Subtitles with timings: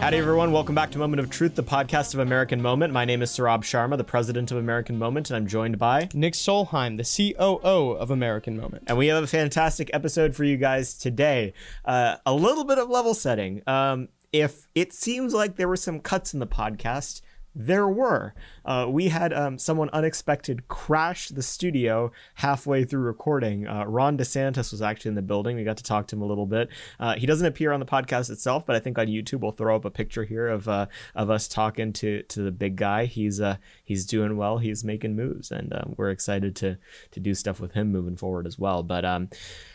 [0.00, 0.50] Howdy, everyone.
[0.50, 2.90] Welcome back to Moment of Truth, the podcast of American Moment.
[2.90, 6.08] My name is Saurabh Sharma, the president of American Moment, and I'm joined by.
[6.14, 8.84] Nick Solheim, the COO of American Moment.
[8.86, 11.52] And we have a fantastic episode for you guys today.
[11.84, 13.60] Uh, a little bit of level setting.
[13.66, 17.20] Um, if it seems like there were some cuts in the podcast,
[17.54, 18.34] there were.
[18.64, 23.66] Uh, we had um, someone unexpected crash the studio halfway through recording.
[23.66, 25.56] Uh, Ron DeSantis was actually in the building.
[25.56, 26.68] We got to talk to him a little bit.
[26.98, 29.74] Uh, he doesn't appear on the podcast itself, but I think on YouTube we'll throw
[29.74, 33.06] up a picture here of uh, of us talking to to the big guy.
[33.06, 34.58] He's uh he's doing well.
[34.58, 36.78] He's making moves, and um, we're excited to
[37.10, 38.82] to do stuff with him moving forward as well.
[38.82, 39.28] But um,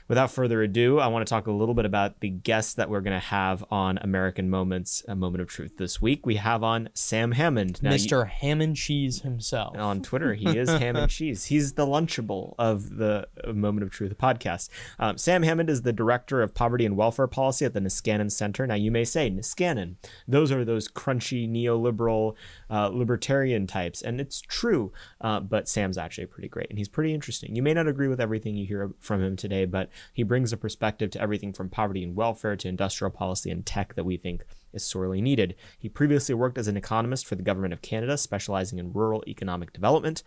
[0.07, 3.01] without further ado, I want to talk a little bit about the guests that we're
[3.01, 6.25] going to have on American Moments, a moment of truth this week.
[6.25, 8.25] We have on Sam Hammond, now, Mr.
[8.25, 9.77] You, Ham and Cheese himself.
[9.77, 11.45] On Twitter, he is Ham and Cheese.
[11.45, 14.69] He's the Lunchable of the Moment of Truth podcast.
[14.99, 18.65] Um, Sam Hammond is the director of poverty and welfare policy at the Niskanen Center.
[18.67, 19.95] Now, you may say, Niskanen,
[20.27, 22.35] those are those crunchy neoliberal
[22.69, 24.91] uh, libertarian types, and it's true.
[25.21, 27.55] Uh, but Sam's actually pretty great, and he's pretty interesting.
[27.55, 30.57] You may not agree with everything you hear from him today, but he brings a
[30.57, 34.43] perspective to everything from poverty and welfare to industrial policy and tech that we think
[34.75, 35.55] is sorely needed.
[35.79, 39.73] He previously worked as an economist for the Government of Canada, specializing in rural economic
[39.73, 40.23] development,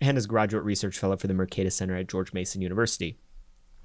[0.00, 3.18] and as graduate research fellow for the Mercatus Center at George Mason University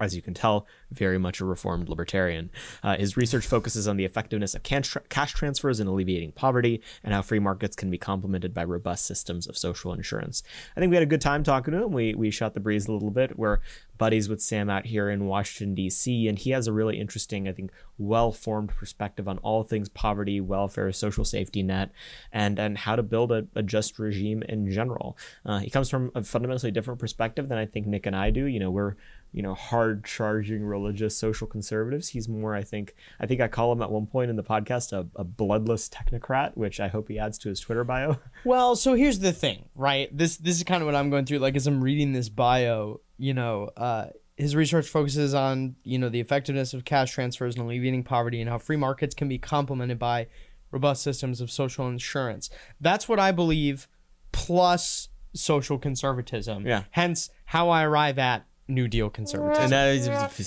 [0.00, 2.50] as you can tell, very much a reformed libertarian.
[2.82, 7.22] Uh, his research focuses on the effectiveness of cash transfers in alleviating poverty and how
[7.22, 10.42] free markets can be complemented by robust systems of social insurance.
[10.76, 11.92] I think we had a good time talking to him.
[11.92, 13.38] We, we shot the breeze a little bit.
[13.38, 13.58] We're
[13.98, 17.52] buddies with Sam out here in Washington, D.C., and he has a really interesting, I
[17.52, 21.90] think, well formed perspective on all things poverty, welfare, social safety net,
[22.32, 25.18] and, and how to build a, a just regime in general.
[25.44, 28.44] Uh, he comes from a fundamentally different perspective than I think Nick and I do.
[28.44, 28.94] You know, we're
[29.32, 32.08] you know hard charging religious social conservatives.
[32.08, 34.92] He's more i think i think i call him at one point in the podcast
[34.92, 38.16] a, a, bloodless technocrat which i hope he adds to his twitter bio.
[38.44, 40.16] Well so here's the thing right?
[40.16, 43.00] This this is kind of what i'm going through like as i'm reading this bio
[43.18, 44.06] you know uh
[44.36, 48.48] his research focuses on you know the effectiveness of cash transfers and alleviating poverty and
[48.48, 50.26] how free markets can be complemented by
[50.70, 52.48] robust systems of social insurance.
[52.80, 53.88] That's what i believe
[54.32, 56.66] plus social conservatism.
[56.66, 56.84] Yeah.
[56.90, 59.70] Hence how i arrive at New Deal conservatism.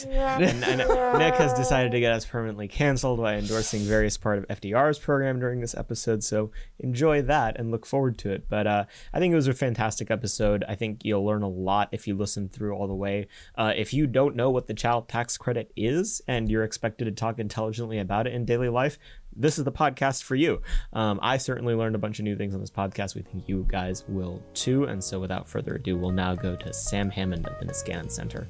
[0.05, 4.37] And, and, and, Nick has decided to get us permanently canceled by endorsing various part
[4.37, 6.23] of FDR's program during this episode.
[6.23, 8.47] So enjoy that and look forward to it.
[8.47, 10.63] But uh, I think it was a fantastic episode.
[10.67, 13.27] I think you'll learn a lot if you listen through all the way.
[13.55, 17.11] Uh, if you don't know what the child tax credit is and you're expected to
[17.11, 18.99] talk intelligently about it in daily life,
[19.35, 20.61] this is the podcast for you.
[20.93, 23.15] Um, I certainly learned a bunch of new things on this podcast.
[23.15, 24.85] We think you guys will too.
[24.85, 28.47] And so, without further ado, we'll now go to Sam Hammond of the Niskanen Center.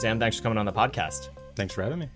[0.00, 1.28] Sam, thanks for coming on the podcast.
[1.56, 2.08] Thanks for having me.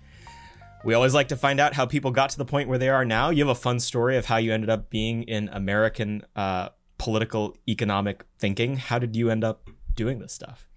[0.83, 3.05] We always like to find out how people got to the point where they are
[3.05, 3.29] now.
[3.29, 6.69] You have a fun story of how you ended up being in American uh,
[7.05, 8.77] political economic thinking.
[8.77, 10.67] How did you end up doing this stuff?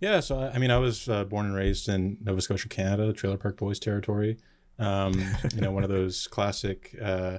[0.00, 3.36] Yeah, so I mean, I was uh, born and raised in Nova Scotia, Canada, Trailer
[3.36, 4.38] Park Boys territory.
[4.78, 5.12] Um,
[5.54, 7.36] you know, one of those classic uh,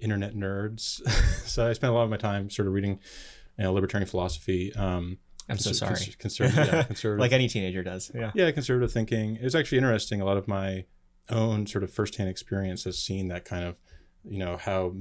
[0.00, 1.06] internet nerds.
[1.46, 3.00] so I spent a lot of my time sort of reading,
[3.58, 4.74] you know, libertarian philosophy.
[4.74, 5.18] Um,
[5.50, 5.96] I'm so sorry.
[5.96, 7.20] Cons- conservative, yeah, conservative.
[7.20, 8.10] like any teenager does.
[8.14, 8.30] Yeah.
[8.34, 9.36] Yeah, conservative thinking.
[9.36, 10.22] It was actually interesting.
[10.22, 10.86] A lot of my
[11.28, 13.76] own sort of firsthand experience has seen that kind of,
[14.24, 14.94] you know, how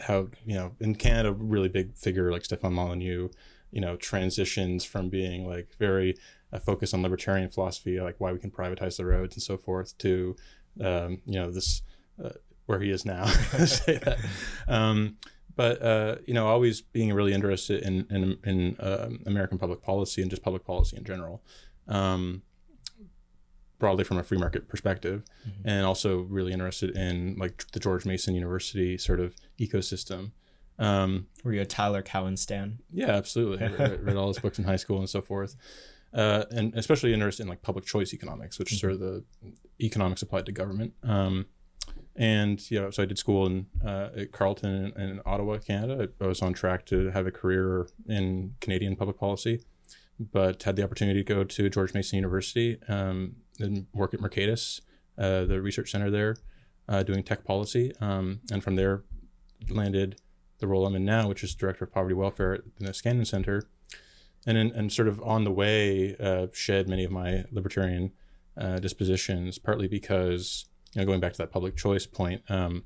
[0.00, 3.30] how you know in Canada, really big figure like Stefan Molyneux,
[3.70, 6.16] you know, transitions from being like very
[6.52, 9.96] uh, focused on libertarian philosophy, like why we can privatize the roads and so forth,
[9.98, 10.36] to
[10.82, 11.82] um, you know this
[12.22, 12.30] uh,
[12.66, 13.26] where he is now.
[13.66, 14.18] say that.
[14.66, 15.16] Um,
[15.56, 20.22] but uh, you know, always being really interested in in, in uh, American public policy
[20.22, 21.42] and just public policy in general.
[21.88, 22.42] Um,
[23.78, 25.68] broadly from a free market perspective mm-hmm.
[25.68, 30.32] and also really interested in like the George Mason University sort of ecosystem.
[30.78, 32.78] Um, Were you a Tyler Cowen stan?
[32.92, 33.64] Yeah, absolutely.
[33.66, 35.56] I read, read, all his books in high school and so forth.
[36.12, 38.74] Uh, and especially interested in like public choice economics, which mm-hmm.
[38.74, 39.24] is sort of the
[39.80, 40.94] economics applied to government.
[41.02, 41.46] Um,
[42.16, 46.08] and you know, so I did school in uh, at Carleton in, in Ottawa, Canada.
[46.20, 49.60] I, I was on track to have a career in Canadian public policy,
[50.18, 54.80] but had the opportunity to go to George Mason University um, and work at Mercatus,
[55.16, 56.36] uh, the research center there,
[56.88, 57.92] uh, doing tech policy.
[58.00, 59.02] Um, and from there,
[59.68, 60.20] landed
[60.58, 63.62] the role I'm in now, which is director of poverty welfare at the Niskanen Center.
[64.46, 68.12] And, in, and sort of on the way, uh, shed many of my libertarian
[68.56, 72.84] uh, dispositions, partly because, you know, going back to that public choice point, um,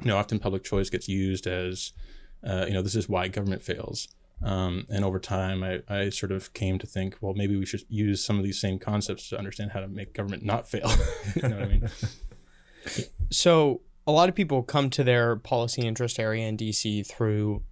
[0.00, 1.92] you know, often public choice gets used as
[2.46, 4.08] uh, you know, this is why government fails.
[4.42, 7.82] Um, and over time, I, I sort of came to think, well, maybe we should
[7.88, 10.90] use some of these same concepts to understand how to make government not fail.
[11.36, 11.88] you know what I mean?
[13.30, 17.62] So a lot of people come to their policy interest area in DC through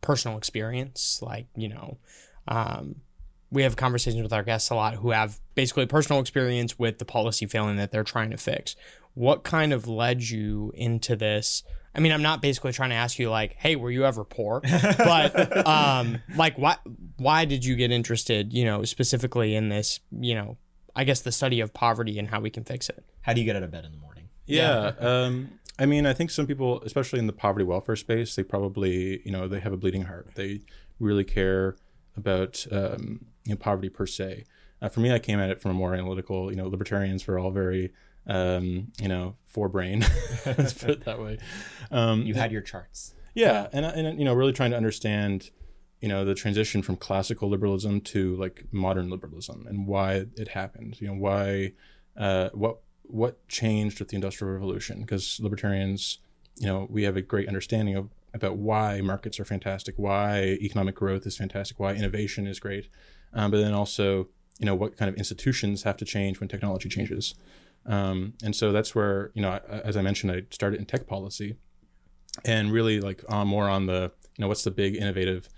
[0.00, 1.98] personal experience, like you know.
[2.48, 2.96] Um,
[3.52, 7.04] we have conversations with our guests a lot who have basically personal experience with the
[7.04, 8.76] policy failing that they're trying to fix.
[9.14, 11.64] What kind of led you into this?
[11.94, 14.60] I mean, I'm not basically trying to ask you like, "Hey, were you ever poor?"
[14.98, 16.76] But um, like, why
[17.16, 18.52] why did you get interested?
[18.52, 20.00] You know, specifically in this.
[20.12, 20.56] You know,
[20.94, 23.04] I guess the study of poverty and how we can fix it.
[23.22, 24.28] How do you get out of bed in the morning?
[24.46, 24.92] Yeah.
[24.98, 29.22] Um, I mean, I think some people, especially in the poverty welfare space, they probably,
[29.24, 30.28] you know, they have a bleeding heart.
[30.34, 30.60] They
[30.98, 31.76] really care
[32.16, 34.44] about um, you know, poverty per se.
[34.82, 36.50] Uh, for me, I came at it from a more analytical.
[36.50, 37.92] You know, libertarians were all very,
[38.30, 39.98] um, you know, forebrain.
[40.46, 41.38] Let's put it that way.
[41.90, 43.14] Um, You had your charts.
[43.34, 45.50] yeah, and and you know, really trying to understand,
[46.00, 51.00] you know, the transition from classical liberalism to like modern liberalism and why it happened.
[51.00, 51.72] You know, why,
[52.16, 55.00] uh, what what changed with the Industrial Revolution?
[55.00, 56.18] Because libertarians,
[56.56, 60.94] you know, we have a great understanding of about why markets are fantastic, why economic
[60.94, 62.86] growth is fantastic, why innovation is great,
[63.32, 64.28] um, but then also,
[64.60, 67.34] you know, what kind of institutions have to change when technology changes.
[67.86, 71.56] Um, and so that's where, you know, as I mentioned, I started in tech policy
[72.44, 75.48] and really like on more on the you know what's the big innovative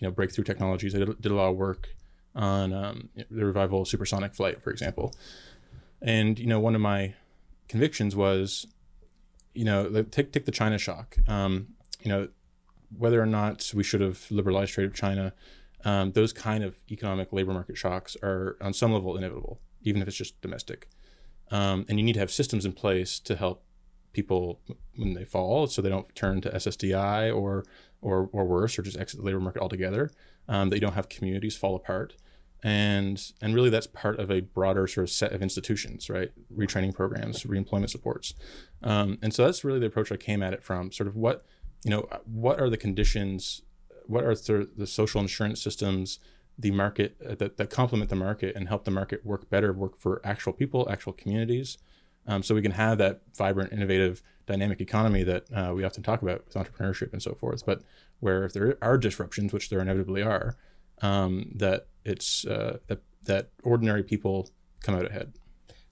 [0.00, 0.94] you know breakthrough technologies.
[0.94, 1.88] I did, did a lot of work
[2.34, 5.14] on um, the revival of supersonic flight, for example.
[6.02, 7.14] And you know one of my
[7.68, 8.66] convictions was,
[9.54, 11.16] you know, take take the China shock.
[11.28, 11.68] Um,
[12.02, 12.28] you know,
[12.96, 15.34] whether or not we should have liberalized trade with China,
[15.84, 20.08] um, those kind of economic labor market shocks are on some level inevitable, even if
[20.08, 20.88] it's just domestic.
[21.50, 23.64] Um, and you need to have systems in place to help
[24.12, 24.60] people
[24.96, 27.64] when they fall, so they don't turn to SSDI or
[28.02, 30.10] or or worse, or just exit the labor market altogether.
[30.48, 32.14] Um, that you don't have communities fall apart,
[32.62, 36.30] and and really that's part of a broader sort of set of institutions, right?
[36.56, 38.34] Retraining programs, reemployment supports,
[38.82, 40.92] um, and so that's really the approach I came at it from.
[40.92, 41.44] Sort of what
[41.84, 43.62] you know, what are the conditions,
[44.06, 46.18] what are the, the social insurance systems,
[46.60, 49.98] the market uh, that that complement the market and help the market work better, work
[49.98, 51.78] for actual people, actual communities
[52.26, 56.22] um, so we can have that vibrant, innovative, dynamic economy that uh, we often talk
[56.22, 57.64] about with entrepreneurship and so forth.
[57.64, 57.82] But
[58.20, 60.56] where if there are disruptions, which there inevitably are,
[61.02, 64.50] um, that it's uh, that that ordinary people
[64.82, 65.34] come out ahead.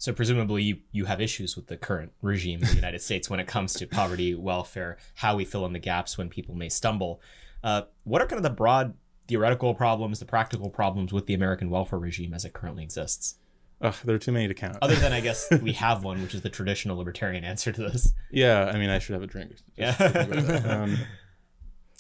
[0.01, 3.41] So presumably you, you have issues with the current regime in the United States when
[3.41, 7.21] it comes to poverty, welfare, how we fill in the gaps when people may stumble.
[7.65, 8.95] Uh, what are kind of the broad
[9.29, 13.37] theoretical problems, the practical problems with the American welfare regime as it currently exists?
[13.81, 14.77] Ugh, there are too many to count.
[14.83, 18.13] Other than I guess we have one, which is the traditional libertarian answer to this.
[18.33, 19.53] yeah, I mean, I should have a drink.
[19.77, 19.93] Yeah.
[19.93, 20.67] thinking about that.
[20.71, 20.97] Um,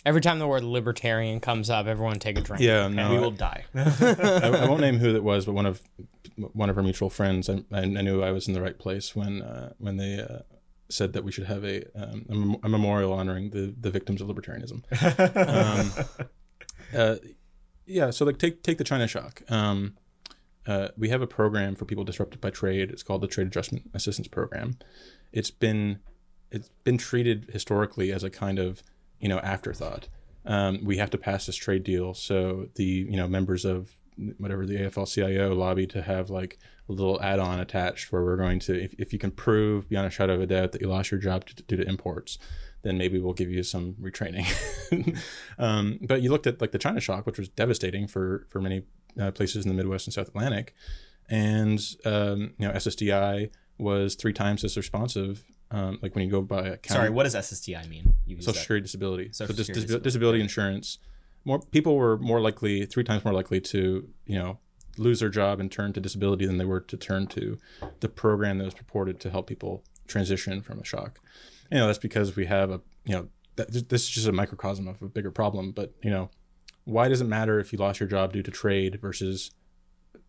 [0.06, 2.62] Every time the word libertarian comes up, everyone take a drink.
[2.62, 3.64] yeah, And no, we I- will die.
[3.75, 5.82] I, I won't name who that was, but one of
[6.52, 7.50] one of our mutual friends.
[7.50, 10.38] I, I knew I was in the right place when uh, when they uh,
[10.88, 14.20] said that we should have a, um, a, mem- a memorial honoring the the victims
[14.20, 14.82] of libertarianism.
[15.37, 16.28] um,
[16.97, 17.16] uh,
[17.87, 19.42] yeah, so like take take the China shock.
[19.49, 19.95] Um,
[20.66, 22.90] uh, we have a program for people disrupted by trade.
[22.90, 24.78] It's called the Trade Adjustment Assistance Program.
[25.33, 26.00] It's been
[26.50, 28.83] it's been treated historically as a kind of
[29.18, 30.09] you know afterthought.
[30.45, 33.92] Um, we have to pass this trade deal, so the you know members of
[34.38, 38.83] whatever the AFL-CIO lobby to have like a little add-on attached where we're going to
[38.83, 41.21] if, if you can prove beyond a shadow of a doubt that you lost your
[41.21, 42.37] job to, due to imports
[42.82, 44.47] then maybe we'll give you some retraining
[45.58, 48.82] um, but you looked at like the china shock which was devastating for for many
[49.20, 50.75] uh, places in the midwest and south atlantic
[51.28, 56.40] and um, you know ssdi was three times as responsive um, like when you go
[56.40, 58.14] by a county, Sorry, what does SSDI mean?
[58.25, 58.61] You social that.
[58.61, 60.40] security disability Social so dis- Security disability, disability.
[60.40, 60.99] insurance
[61.44, 64.58] more people were more likely three times more likely to you know
[64.97, 67.58] lose their job and turn to disability than they were to turn to
[68.00, 71.20] the program that was purported to help people transition from a shock
[71.70, 75.00] you know that's because we have a you know this is just a microcosm of
[75.02, 76.30] a bigger problem but you know
[76.84, 79.50] why does it matter if you lost your job due to trade versus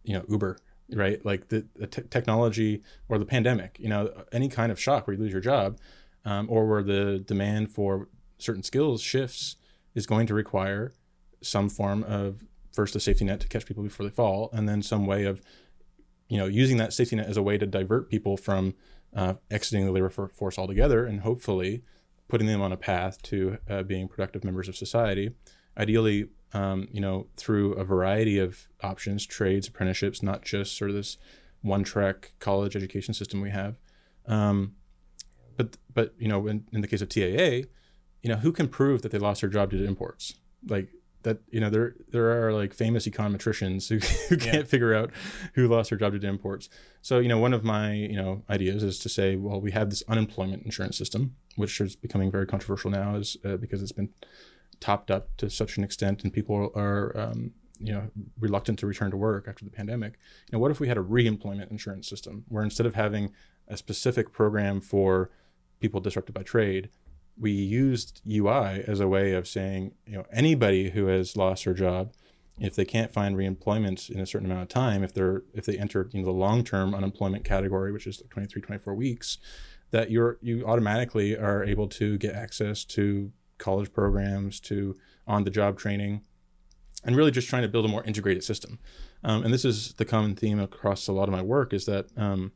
[0.03, 0.57] you know uber
[0.91, 1.23] right?
[1.23, 5.15] Like the, the te- technology or the pandemic you know any kind of shock where
[5.15, 5.77] you lose your job
[6.25, 9.55] um, or where the demand for certain skills shifts
[9.95, 10.93] is going to require
[11.41, 12.43] some form of
[12.73, 15.41] first a safety net to catch people before they fall and then some way of
[16.27, 18.73] you know using that safety net as a way to divert people from
[19.15, 21.83] uh, exiting the labor force altogether and hopefully
[22.27, 25.31] putting them on a path to uh, being productive members of society
[25.77, 30.95] ideally um, you know through a variety of options trades apprenticeships not just sort of
[30.95, 31.17] this
[31.61, 33.79] one track college education system we have
[34.27, 34.75] um,
[35.57, 37.67] but but you know in, in the case of TAA
[38.21, 40.35] you know, who can prove that they lost their job due to imports?
[40.67, 40.89] Like
[41.23, 43.97] that, you know, there there are like famous econometricians who,
[44.29, 45.11] who can't figure out
[45.53, 46.69] who lost their job due to imports.
[47.01, 49.89] So, you know, one of my, you know, ideas is to say, well, we have
[49.89, 54.09] this unemployment insurance system, which is becoming very controversial now, is uh, because it's been
[54.79, 58.09] topped up to such an extent, and people are, um, you know,
[58.39, 60.13] reluctant to return to work after the pandemic.
[60.49, 63.31] You know, what if we had a re-employment insurance system where instead of having
[63.67, 65.29] a specific program for
[65.79, 66.89] people disrupted by trade,
[67.39, 71.73] we used UI as a way of saying, you know, anybody who has lost their
[71.73, 72.13] job,
[72.59, 75.77] if they can't find reemployment in a certain amount of time, if they're if they
[75.77, 79.37] enter you know the long-term unemployment category, which is like 23, 24 weeks,
[79.91, 84.95] that you're you automatically are able to get access to college programs, to
[85.27, 86.21] on-the-job training,
[87.05, 88.79] and really just trying to build a more integrated system.
[89.23, 92.07] Um, and this is the common theme across a lot of my work is that
[92.17, 92.51] um,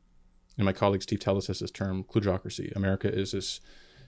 [0.57, 2.75] and my colleague Steve Teles has this term kludgeocracy.
[2.75, 3.59] America is this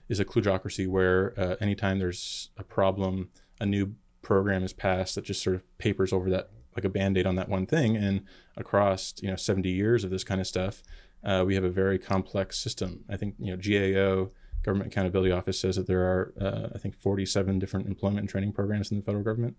[0.09, 5.23] is a kludgeocracy where uh, anytime there's a problem, a new program is passed that
[5.23, 7.95] just sort of papers over that like a band-aid on that one thing.
[7.95, 8.23] And
[8.57, 10.83] across you know 70 years of this kind of stuff,
[11.23, 13.03] uh, we have a very complex system.
[13.09, 14.31] I think you know GAO
[14.63, 18.53] Government Accountability Office says that there are uh, I think 47 different employment and training
[18.53, 19.55] programs in the federal government.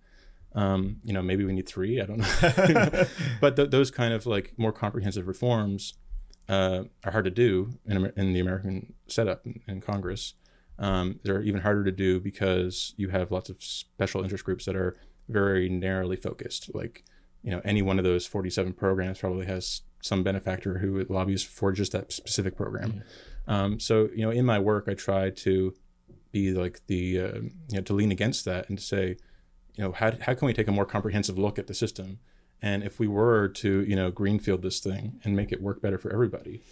[0.55, 2.00] Um, you know, maybe we need three.
[2.00, 3.05] I don't know.
[3.41, 5.95] but th- those kind of like more comprehensive reforms
[6.49, 10.35] uh, are hard to do in, in the American setup in, in Congress.
[10.79, 14.76] Um, they're even harder to do because you have lots of special interest groups that
[14.76, 14.97] are
[15.29, 16.75] very narrowly focused.
[16.75, 17.05] Like,
[17.43, 21.73] you know, any one of those 47 programs probably has some benefactor who lobbies for
[21.73, 23.03] just that specific program.
[23.49, 25.75] Um, so, you know, in my work, I try to
[26.33, 29.17] be like the, uh, you know, to lean against that and to say,
[29.75, 32.19] you know, how, how can we take a more comprehensive look at the system?
[32.62, 35.98] And if we were to, you know, greenfield this thing and make it work better
[35.98, 36.62] for everybody,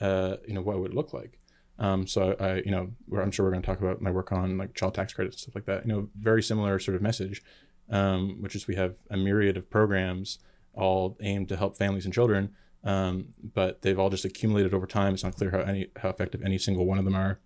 [0.00, 1.38] uh, you know, what would it look like?
[1.78, 2.90] Um, so I, you know,
[3.20, 5.40] I'm sure we're going to talk about my work on like child tax credits and
[5.40, 5.86] stuff like that.
[5.86, 7.42] You know, very similar sort of message,
[7.90, 10.38] um, which is we have a myriad of programs
[10.72, 12.50] all aimed to help families and children,
[12.84, 15.14] um, but they've all just accumulated over time.
[15.14, 17.40] It's not clear how any how effective any single one of them are,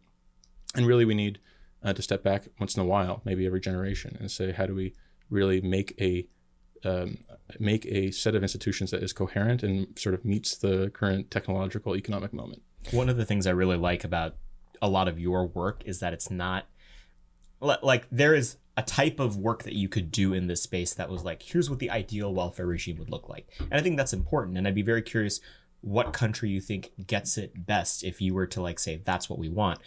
[0.75, 1.39] and really we need
[1.83, 4.75] uh, to step back once in a while, maybe every generation, and say how do
[4.75, 4.95] we
[5.29, 6.27] really make a
[6.85, 7.19] um,
[7.59, 11.97] make a set of institutions that is coherent and sort of meets the current technological
[11.97, 12.63] economic moment.
[12.91, 14.37] One of the things I really like about
[14.81, 16.67] a lot of your work is that it's not
[17.61, 21.11] like there is a type of work that you could do in this space that
[21.11, 23.49] was like, here's what the ideal welfare regime would look like.
[23.59, 24.57] And I think that's important.
[24.57, 25.41] And I'd be very curious
[25.83, 29.39] what country you think gets it best if you were to like say that's what
[29.39, 29.79] we want.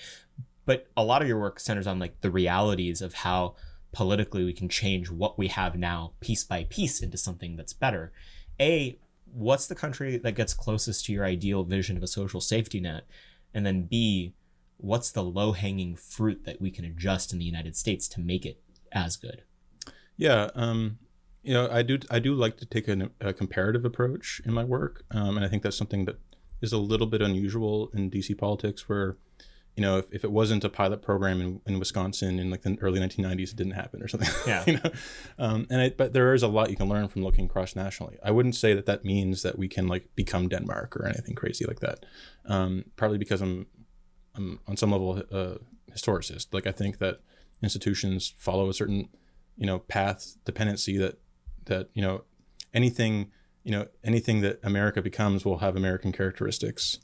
[0.66, 3.56] But a lot of your work centers on like the realities of how
[3.94, 8.12] politically we can change what we have now piece by piece into something that's better.
[8.60, 9.00] A,
[9.32, 13.06] what's the country that gets closest to your ideal vision of a social safety net?
[13.54, 14.34] And then B,
[14.78, 18.46] what's the low hanging fruit that we can adjust in the United States to make
[18.46, 19.44] it as good?
[20.18, 21.00] Yeah, um,
[21.44, 24.64] you know, I do I do like to take an, a comparative approach in my
[24.64, 26.20] work, um, and I think that's something that
[26.62, 29.18] is a little bit unusual in DC politics, where
[29.76, 32.78] you know, if, if it wasn't a pilot program in, in Wisconsin in like the
[32.80, 34.30] early 1990s, it didn't happen or something.
[34.48, 34.64] Yeah.
[34.68, 34.92] you know,
[35.40, 38.18] um, and I, but there is a lot you can learn from looking cross nationally.
[38.24, 41.66] I wouldn't say that that means that we can like become Denmark or anything crazy
[41.66, 42.06] like that.
[42.46, 43.68] Um, partly because I'm
[44.36, 45.58] I'm on some level a
[45.92, 46.48] historicist.
[46.54, 47.22] Like I think that
[47.62, 49.10] institutions follow a certain
[49.58, 51.20] you know path dependency that
[51.66, 52.24] that you know
[52.74, 53.32] anything
[53.64, 57.00] you know anything that America becomes will have American characteristics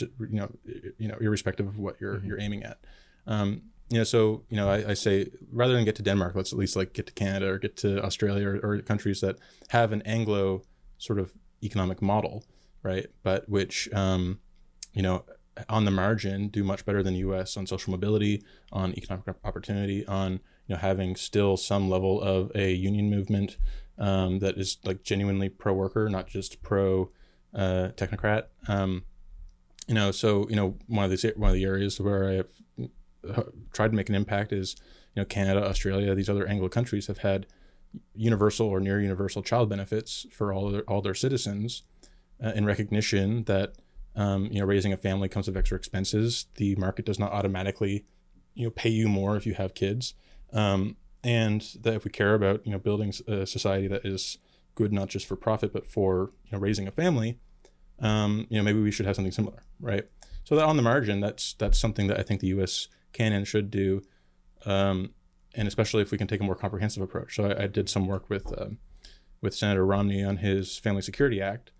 [0.00, 0.08] you
[0.40, 0.50] know
[0.98, 2.78] you know irrespective of what you're you're aiming at.
[3.26, 6.52] Um you know so you know I, I say rather than get to Denmark let's
[6.52, 9.36] at least like get to Canada or get to Australia or, or countries that
[9.68, 10.62] have an Anglo
[10.98, 11.32] sort of
[11.62, 12.44] economic model
[12.82, 13.06] right?
[13.22, 14.40] But which um
[14.92, 15.24] you know
[15.68, 20.04] on the margin do much better than the US on social mobility on economic opportunity
[20.06, 20.32] on
[20.66, 23.56] you know having still some level of a union movement
[23.98, 27.10] um, that is like genuinely pro worker not just pro
[27.54, 28.44] uh, technocrat.
[28.68, 29.04] Um,
[29.88, 32.48] you know so you know one of these one of the areas where i have
[33.28, 34.76] uh, tried to make an impact is
[35.14, 37.46] you know canada australia these other anglo countries have had
[38.14, 41.82] universal or near universal child benefits for all their all their citizens
[42.42, 43.74] uh, in recognition that
[44.16, 46.46] um, you know raising a family comes with extra expenses.
[46.56, 48.04] The market does not automatically
[48.54, 50.14] you know pay you more if you have kids.
[50.52, 54.38] Um, and that if we care about you know building a society that is
[54.74, 57.38] good not just for profit but for you know raising a family
[58.00, 60.04] um, you know, maybe we should have something similar, right?
[60.44, 62.88] So that on the margin, that's that's something that I think the U.S.
[63.12, 64.02] can and should do,
[64.66, 65.10] um,
[65.54, 67.36] and especially if we can take a more comprehensive approach.
[67.36, 68.78] So I, I did some work with um,
[69.40, 71.70] with Senator Romney on his Family Security Act,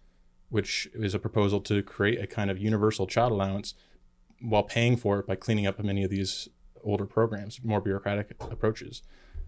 [0.49, 3.75] which is a proposal to create a kind of universal child allowance
[4.41, 6.49] while paying for it by cleaning up many of these
[6.83, 9.03] older programs, more bureaucratic approaches.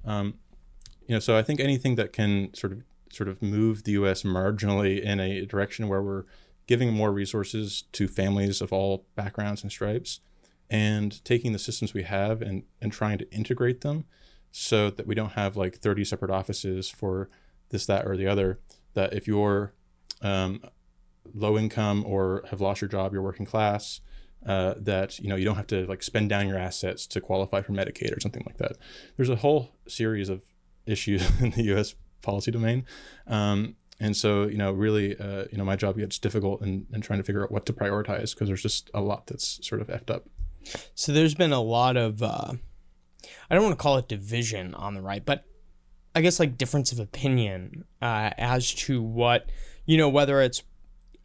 [0.04, 0.34] Um,
[1.06, 2.82] you know, so I think anything that can sort of
[3.12, 4.22] sort of move the U.S.
[4.22, 6.24] marginally in a direction where we're
[6.66, 10.20] giving more resources to families of all backgrounds and stripes,
[10.68, 14.04] and taking the systems we have and and trying to integrate them
[14.58, 17.28] so that we don't have like 30 separate offices for
[17.68, 18.58] this, that, or the other.
[18.94, 19.74] That if you're
[20.22, 20.62] um,
[21.34, 24.00] low income or have lost your job, you're working class,
[24.46, 27.60] uh, that you know you don't have to like spend down your assets to qualify
[27.60, 28.78] for Medicaid or something like that.
[29.16, 30.44] There's a whole series of
[30.86, 31.94] issues in the U.S.
[32.22, 32.86] policy domain,
[33.26, 37.00] um, and so you know really uh, you know my job gets difficult in, in
[37.00, 39.88] trying to figure out what to prioritize because there's just a lot that's sort of
[39.88, 40.26] effed up.
[40.94, 42.52] So there's been a lot of uh,
[43.50, 45.44] I don't want to call it division on the right, but
[46.14, 49.50] I guess like difference of opinion uh, as to what
[49.84, 50.62] you know whether it's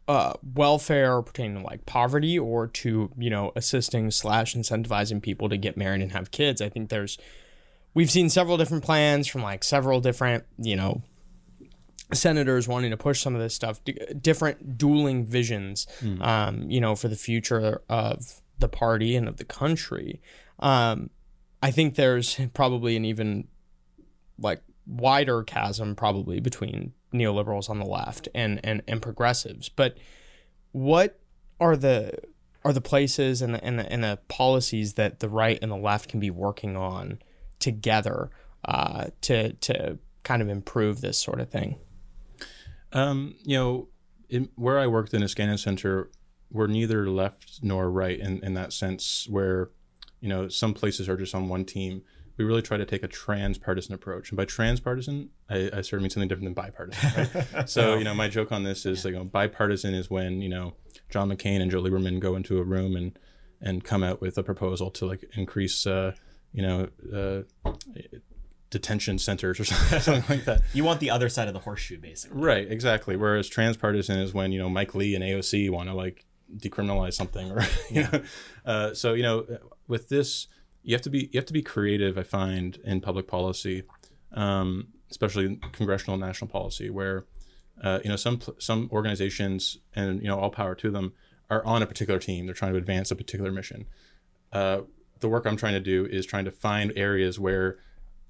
[0.08, 5.56] uh, welfare pertaining to like poverty or to you know assisting slash incentivizing people to
[5.56, 6.60] get married and have kids.
[6.60, 7.18] I think there's
[7.94, 11.02] we've seen several different plans from like several different you know
[12.12, 15.86] senators wanting to push some of this stuff, d- different dueling visions,
[16.20, 20.20] um, you know, for the future of the party and of the country.
[20.58, 21.10] Um,
[21.62, 23.48] I think there's probably an even
[24.38, 29.68] like wider chasm probably between neoliberals on the left and and, and progressives.
[29.68, 29.96] But
[30.72, 31.18] what
[31.60, 32.12] are the
[32.64, 35.76] are the places and the, and the and the policies that the right and the
[35.76, 37.20] left can be working on
[37.58, 38.30] together
[38.64, 41.76] uh, to to kind of improve this sort of thing?
[42.92, 43.88] Um, you know,
[44.28, 46.10] in, where I worked in Niskanen Center,
[46.50, 49.70] we're neither left nor right in, in that sense, where,
[50.20, 52.02] you know, some places are just on one team.
[52.36, 54.30] We really try to take a transpartisan approach.
[54.30, 57.28] And by transpartisan, I, I sort of mean something different than bipartisan.
[57.54, 57.68] Right?
[57.68, 60.48] so, you know, my joke on this is, like, you know, bipartisan is when, you
[60.48, 60.74] know,
[61.10, 63.18] John McCain and Joe Lieberman go into a room and,
[63.60, 66.12] and come out with a proposal to, like, increase, uh,
[66.52, 67.70] you know, uh,
[68.72, 69.64] detention centers or
[70.00, 70.62] something like that.
[70.72, 72.40] You want the other side of the horseshoe, basically.
[72.40, 73.14] Right, exactly.
[73.14, 76.24] Whereas transpartisan is when you know Mike Lee and AOC want to like
[76.56, 78.22] decriminalize something, or you know.
[78.66, 79.46] Uh, so you know,
[79.86, 80.48] with this,
[80.82, 82.18] you have to be you have to be creative.
[82.18, 83.84] I find in public policy,
[84.32, 87.26] um, especially congressional and national policy, where
[87.84, 91.12] uh, you know some some organizations and you know all power to them
[91.50, 92.46] are on a particular team.
[92.46, 93.86] They're trying to advance a particular mission.
[94.50, 94.82] Uh,
[95.20, 97.78] the work I'm trying to do is trying to find areas where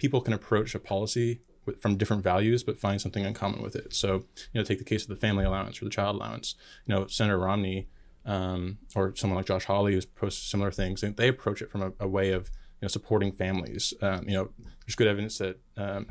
[0.02, 3.76] people can approach a policy with, from different values but find something in common with
[3.76, 3.94] it.
[3.94, 6.56] So, you know, take the case of the family allowance or the child allowance.
[6.86, 7.86] You know, Senator Romney
[8.26, 11.92] um, or someone like Josh Hawley who's posts similar things, they approach it from a,
[12.00, 13.94] a way of you know supporting families.
[14.02, 14.50] Um, you know,
[14.84, 16.06] there's good evidence that um,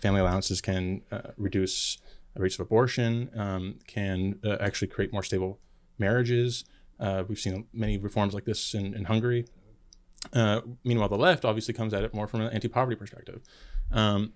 [0.00, 1.98] family allowances can uh, reduce
[2.36, 5.60] rates of abortion, um, can uh, actually create more stable
[5.98, 6.64] marriages.
[6.98, 9.44] Uh, we've seen many reforms like this in, in Hungary.
[10.32, 13.42] Uh, meanwhile, the left obviously comes at it more from an anti-poverty perspective,
[13.90, 14.32] um,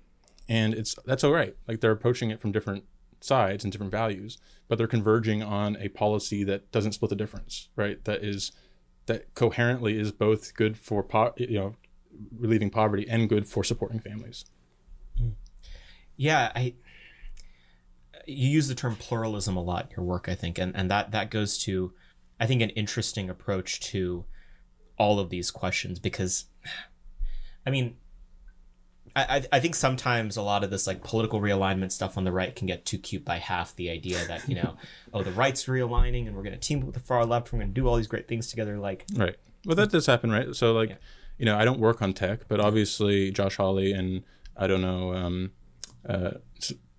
[0.49, 1.57] and it's that's all right.
[1.69, 2.85] Like they're approaching it from different
[3.21, 7.69] sides and different values, but they're converging on a policy that doesn't split the difference,
[7.77, 8.05] right?
[8.05, 8.53] That is
[9.07, 11.75] that coherently is both good for po- you know
[12.39, 14.45] relieving poverty and good for supporting families.
[16.17, 16.75] Yeah, I
[18.27, 21.13] you use the term pluralism a lot in your work, I think, and and that
[21.13, 21.93] that goes to
[22.39, 24.25] I think an interesting approach to
[24.99, 26.47] all of these questions because
[27.67, 27.97] I mean
[29.17, 32.55] I, I think sometimes a lot of this like political realignment stuff on the right
[32.55, 34.77] can get too cute by half the idea that you know
[35.15, 37.59] oh the right's realigning and we're going to team up with the far left we're
[37.59, 40.55] going to do all these great things together like right well that does happen right
[40.55, 40.97] so like yeah.
[41.39, 44.23] you know i don't work on tech but obviously josh hawley and
[44.55, 45.51] i don't know um,
[46.07, 46.33] uh,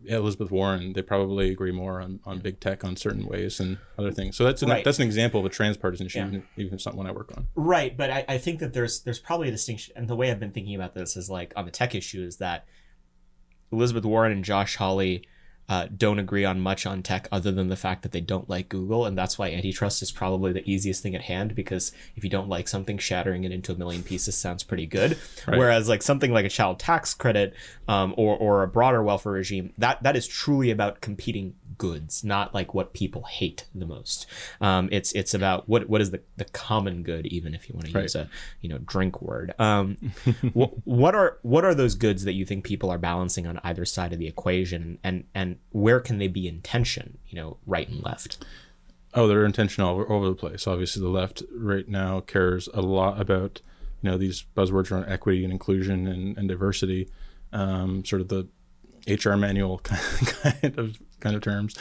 [0.08, 4.12] Elizabeth Warren, they probably agree more on, on big tech on certain ways and other
[4.12, 4.36] things.
[4.38, 4.84] So that's an, Right.
[4.84, 6.28] that's an example of a transpartisan issue, Yeah.
[6.28, 7.48] even, even if it's not one I work on.
[7.56, 10.40] Right, but I, I think that there's there's probably a distinction, and the way I've
[10.40, 12.66] been thinking about this is like on the tech issue is that
[13.72, 15.24] Elizabeth Warren and Josh Hawley
[15.70, 18.70] uh, don't agree on much on tech other than the fact that they don't like
[18.70, 22.30] Google, and that's why antitrust is probably the easiest thing at hand because if you
[22.30, 25.18] don't like something, shattering it into a million pieces sounds pretty good.
[25.46, 25.58] Right.
[25.58, 27.54] Whereas like something like a child tax credit
[27.88, 32.54] um, or or a broader welfare regime that that is truly about competing goods, not
[32.54, 34.26] like what people hate the most.
[34.62, 37.88] Um, it's it's about what what is the, the common good, even if you want
[37.88, 38.04] to Right.
[38.04, 38.30] use a
[38.62, 39.54] you know drink word.
[39.60, 39.98] Um,
[40.56, 43.86] wh- what are what are those goods that you think people are balancing on either
[43.86, 47.18] side of the equation, and and where can they be in tension?
[47.30, 48.44] You know, right and left.
[49.14, 50.68] Oh, they're intentional all over the place.
[50.68, 53.62] Obviously, the left right now cares a lot about
[54.02, 57.10] you know these buzzwords around equity and inclusion and, and diversity,
[57.52, 58.48] um, sort of the
[59.08, 61.76] HR manual kind of kind of terms.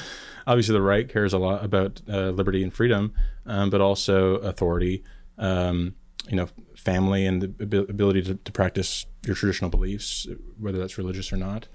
[0.46, 3.12] Obviously, the right cares a lot about uh, liberty and freedom,
[3.46, 5.02] um, but also authority,
[5.38, 5.94] um,
[6.28, 10.26] you know, family and the abil- ability to, to practice your traditional beliefs,
[10.58, 11.66] whether that's religious or not.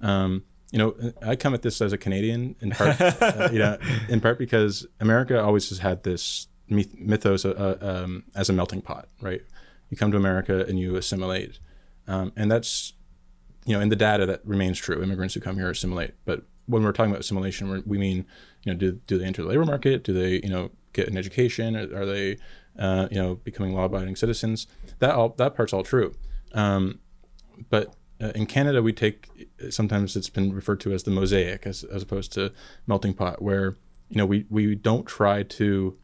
[0.00, 3.78] Um, you know, I come at this as a Canadian in part, uh, you know,
[4.08, 8.82] in part because America always has had this myth- mythos uh, um, as a melting
[8.82, 9.40] pot, right?
[9.88, 11.58] You come to America and you assimilate,
[12.06, 12.92] um, and that's,
[13.68, 15.02] you know, in the data that remains true.
[15.02, 18.24] Immigrants who come here assimilate, but when we're talking about assimilation, we mean,
[18.62, 20.02] you know, do do they enter the labor market?
[20.02, 21.76] Do they, you know, get an education?
[21.76, 22.38] Are, they,
[22.78, 24.66] uh, you know, becoming law-abiding citizens?
[25.00, 26.14] That all that part's all true,
[26.52, 27.00] um,
[27.68, 31.84] but uh, in Canada, we take sometimes it's been referred to as the mosaic as,
[31.84, 32.52] as opposed to
[32.86, 33.76] melting pot, where
[34.08, 35.94] you know we we don't try to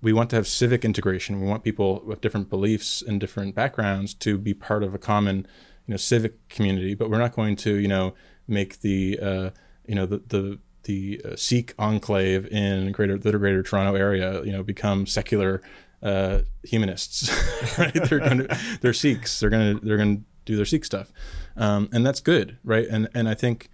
[0.00, 1.40] we want to have civic integration.
[1.40, 5.46] We want people with different beliefs and different backgrounds to be part of a common
[5.86, 8.14] you know civic community, but we're not going to you know
[8.48, 9.50] make the uh,
[9.86, 14.52] you know the the the uh, Sikh enclave in greater the greater Toronto area you
[14.52, 15.62] know become secular
[16.02, 17.30] uh, humanists,
[17.78, 17.94] right?
[17.94, 19.40] They're going to, they're Sikhs.
[19.40, 21.12] They're going to they're going to do their Sikh stuff,
[21.56, 22.86] um, and that's good, right?
[22.88, 23.70] And and I think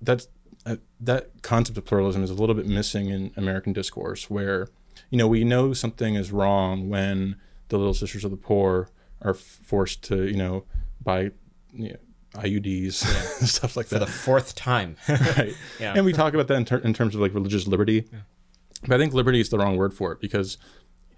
[0.00, 0.28] that's
[0.66, 4.68] uh, that concept of pluralism is a little bit missing in American discourse, where
[5.10, 7.36] you know we know something is wrong when
[7.68, 8.90] the Little Sisters of the Poor
[9.22, 10.64] are forced to you know
[11.02, 11.30] buy
[11.72, 11.96] you know,
[12.34, 13.46] IUDs yeah.
[13.46, 15.54] stuff like for that for the fourth time, right?
[15.80, 15.94] Yeah.
[15.94, 18.20] And we talk about that in, ter- in terms of like religious liberty, yeah.
[18.86, 20.58] but I think liberty is the wrong word for it because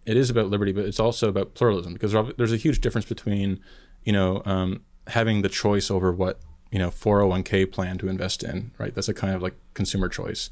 [0.06, 3.60] it is about liberty, but it's also about pluralism because there's a huge difference between
[4.04, 8.70] you know, um, having the choice over what you know 401k plan to invest in,
[8.78, 8.94] right?
[8.94, 10.50] That's a kind of like consumer choice.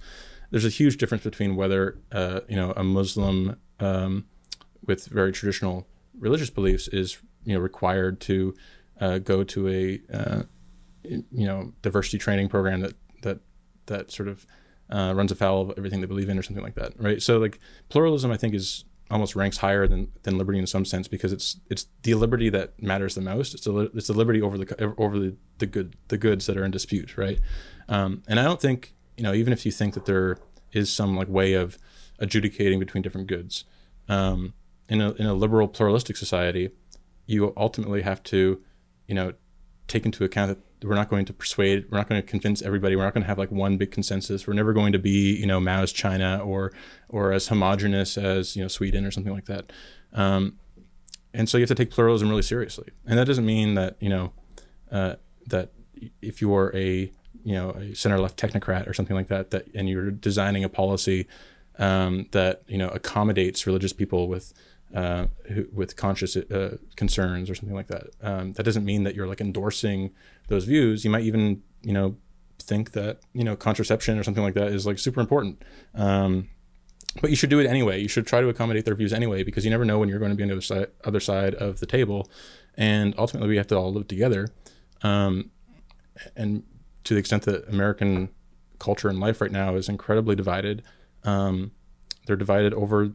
[0.50, 4.26] There's a huge difference between whether uh, you know a Muslim um,
[4.84, 5.86] with very traditional
[6.18, 8.54] religious beliefs is you know required to
[9.00, 10.42] uh, go to a uh,
[11.04, 13.40] you know diversity training program that that
[13.86, 14.46] that sort of
[14.90, 17.22] uh, runs afoul of everything they believe in or something like that, right?
[17.22, 21.06] So like pluralism, I think is almost ranks higher than, than liberty in some sense
[21.06, 23.54] because it's it's the liberty that matters the most.
[23.54, 26.64] It's the it's the liberty over the over the, the good the goods that are
[26.64, 27.38] in dispute, right?
[27.88, 30.38] Um, and I don't think you know even if you think that there
[30.72, 31.78] is some like way of
[32.18, 33.64] adjudicating between different goods
[34.08, 34.54] um,
[34.88, 36.70] in a in a liberal pluralistic society,
[37.26, 38.62] you ultimately have to
[39.12, 39.34] you know
[39.88, 42.96] take into account that we're not going to persuade we're not going to convince everybody
[42.96, 44.46] we're not going to have like one big consensus.
[44.46, 46.72] We're never going to be you know mao's china or
[47.10, 49.70] or as homogenous as you know sweden or something like that.
[50.14, 50.58] Um,
[51.34, 52.88] and so you have to take pluralism really seriously.
[53.06, 54.32] And that doesn't mean that you know
[54.90, 55.16] uh,
[55.48, 55.72] that
[56.22, 57.12] if you're a
[57.44, 60.70] you know a center left technocrat or something like that that and you're designing a
[60.70, 61.26] policy
[61.78, 64.54] um, that you know accommodates religious people with
[64.94, 68.08] uh, who, with conscious uh, concerns or something like that.
[68.22, 70.10] Um, that doesn't mean that you're like endorsing
[70.48, 71.04] those views.
[71.04, 72.16] You might even, you know,
[72.58, 75.62] think that you know contraception or something like that is like super important.
[75.94, 76.48] Um,
[77.20, 78.00] but you should do it anyway.
[78.00, 80.30] You should try to accommodate their views anyway because you never know when you're going
[80.30, 82.30] to be on the other side, other side of the table,
[82.76, 84.48] and ultimately we have to all live together.
[85.02, 85.50] Um,
[86.36, 86.62] and
[87.04, 88.30] to the extent that American
[88.78, 90.82] culture and life right now is incredibly divided,
[91.24, 91.72] um,
[92.26, 93.12] they're divided over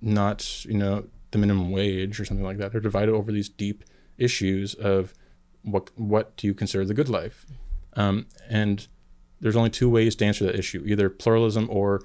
[0.00, 2.72] not you know the minimum wage or something like that.
[2.72, 3.84] They're divided over these deep
[4.18, 5.14] issues of
[5.62, 7.46] what what do you consider the good life,
[7.94, 8.86] um, and
[9.40, 12.02] there's only two ways to answer that issue: either pluralism or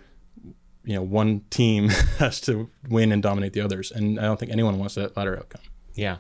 [0.84, 3.92] you know one team has to win and dominate the others.
[3.92, 5.62] And I don't think anyone wants that latter outcome.
[5.94, 6.18] Yeah.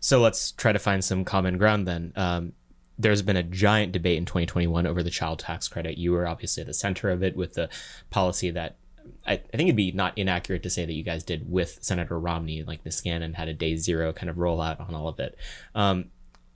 [0.00, 2.12] So let's try to find some common ground then.
[2.14, 2.52] Um,
[2.98, 5.98] there's been a giant debate in 2021 over the child tax credit.
[5.98, 7.68] You were obviously at the center of it with the
[8.10, 8.76] policy that
[9.26, 12.18] I, I, think it'd be not inaccurate to say that you guys did with Senator
[12.18, 15.36] Romney, like Niskanen had a day zero kind of rollout on all of it.
[15.74, 16.06] Um,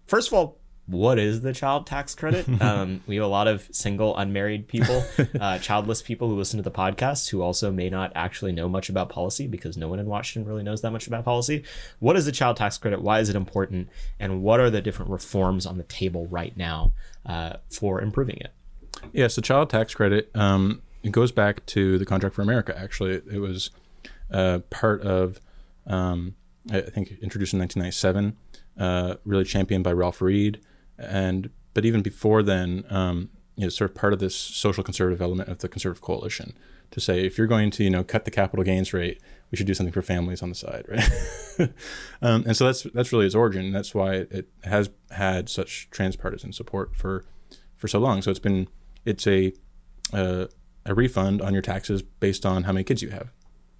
[0.07, 2.47] first of all, what is the child tax credit?
[2.63, 5.05] Um, we have a lot of single, unmarried people,
[5.41, 8.89] uh, childless people who listen to the podcast who also may not actually know much
[8.89, 11.65] about policy because no one in Washington really knows that much about policy.
[11.99, 13.03] What is the child tax credit?
[13.03, 13.89] Why is it important?
[14.21, 16.93] And what are the different reforms on the table right now
[17.27, 18.53] uh, for improving it?
[19.13, 22.79] Yeah, so child tax credit um, it goes back to the Contract for America.
[22.79, 23.71] Actually, it, it was
[24.31, 25.41] uh, part of
[25.87, 26.35] um,
[26.71, 28.37] I think introduced in 1997,
[28.79, 30.61] uh, really championed by Ralph Reed,
[30.99, 35.21] and but even before then, um, you know, sort of part of this social conservative
[35.21, 36.55] element of the conservative coalition
[36.93, 39.67] to say if you're going to you know cut the capital gains rate, we should
[39.67, 41.11] do something for families on the side, right?
[42.23, 43.73] um, and so that's that's really its origin.
[43.73, 47.25] That's why it has had such transpartisan support for
[47.77, 48.23] for so long.
[48.23, 48.69] So it's been
[49.05, 49.53] it's a
[50.13, 50.47] uh,
[50.85, 53.31] a refund on your taxes based on how many kids you have.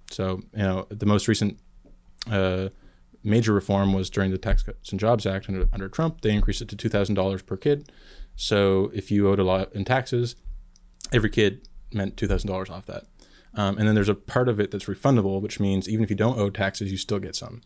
[0.09, 1.59] So, you know, the most recent
[2.29, 2.69] uh,
[3.23, 6.21] major reform was during the Tax Cuts and Jobs Act under, under Trump.
[6.21, 7.91] They increased it to $2,000 per kid.
[8.35, 10.35] So if you owed a lot in taxes,
[11.11, 13.05] every kid meant $2,000 off that.
[13.55, 16.15] Um, and then there's a part of it that's refundable, which means even if you
[16.15, 17.61] don't owe taxes, you still get some.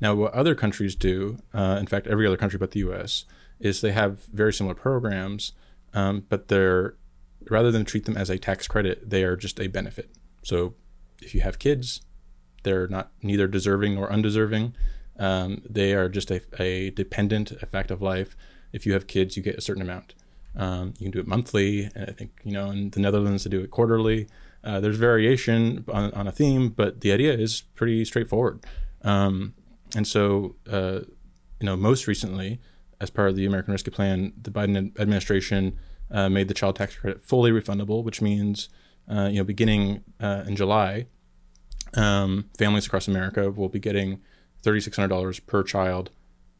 [0.00, 3.26] Now, what other countries do, uh, in fact, every other country but the U.S.,
[3.58, 5.52] is they have very similar programs,
[5.92, 6.94] um, but they're
[7.48, 10.10] rather than treat them as a tax credit, they are just a benefit.
[10.42, 10.74] So,
[11.22, 12.00] if you have kids,
[12.62, 14.74] they're not neither deserving nor undeserving.
[15.18, 18.36] Um, they are just a, a dependent effect of life.
[18.72, 20.14] If you have kids, you get a certain amount.
[20.56, 21.90] Um, you can do it monthly.
[21.94, 24.28] And I think, you know, in the Netherlands, they do it quarterly.
[24.64, 28.64] Uh, there's variation on, on, a theme, but the idea is pretty straightforward.
[29.02, 29.54] Um,
[29.94, 31.00] and so, uh,
[31.60, 32.60] you know, most recently,
[33.00, 35.78] as part of the American Rescue Plan, the Biden administration
[36.10, 38.68] uh, made the child tax credit fully refundable, which means,
[39.08, 41.06] uh, you know, beginning uh, in July,
[41.94, 44.20] um, families across America will be getting
[44.62, 46.10] $3,600 per child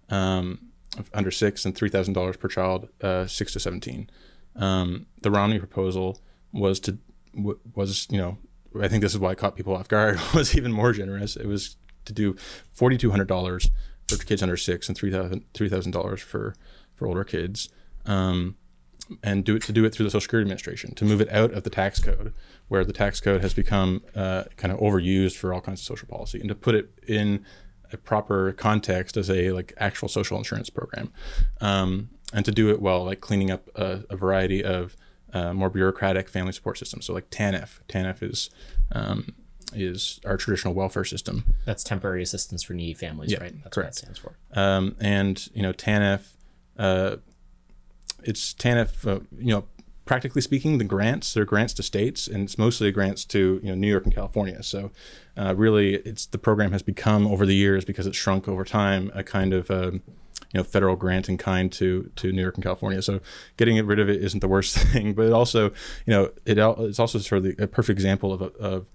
[0.09, 0.71] um,
[1.15, 4.11] under six and $3,000 per child uh, six to 17.
[4.57, 6.21] Um, the Romney proposal
[6.53, 6.99] was to
[7.75, 8.39] was you know
[8.81, 11.37] I think this is why it caught people off guard was even more generous.
[11.37, 12.37] It was to do
[12.73, 13.71] forty two hundred dollars
[14.09, 16.55] for kids under six and three thousand three thousand dollars for
[16.95, 17.69] for older kids,
[18.07, 18.57] um,
[19.23, 21.53] and do it to do it through the Social Security Administration to move it out
[21.53, 22.33] of the tax code
[22.69, 26.09] where the tax code has become uh, kind of overused for all kinds of social
[26.09, 27.45] policy and to put it in
[27.93, 31.13] a proper context as a like actual social insurance program,
[31.61, 34.97] um, and to do it well, like cleaning up a, a variety of
[35.33, 37.07] uh, more bureaucratic family support systems.
[37.07, 38.51] So like TANF, TANF is
[38.93, 39.35] um,
[39.73, 41.45] is our traditional welfare system.
[41.65, 43.55] That's temporary assistance for needy families, yeah, right?
[43.63, 43.77] That's correct.
[43.77, 44.37] what that stands for.
[44.53, 46.33] Um, and you know TANF,
[46.79, 47.17] uh,
[48.25, 49.07] it's TANF.
[49.07, 49.65] Uh, you know
[50.11, 53.77] practically speaking, the grants they're grants to states, and it's mostly grants to you know
[53.77, 54.61] New York and California.
[54.61, 54.91] So
[55.37, 59.13] uh, really, it's the program has become over the years because it's shrunk over time
[59.15, 60.03] a kind of um,
[60.53, 63.01] you know federal grant in kind to to New York and California.
[63.03, 63.21] So
[63.57, 65.67] getting rid of it isn't the worst thing, but it also
[66.07, 68.87] you know it it's also sort of a perfect example of of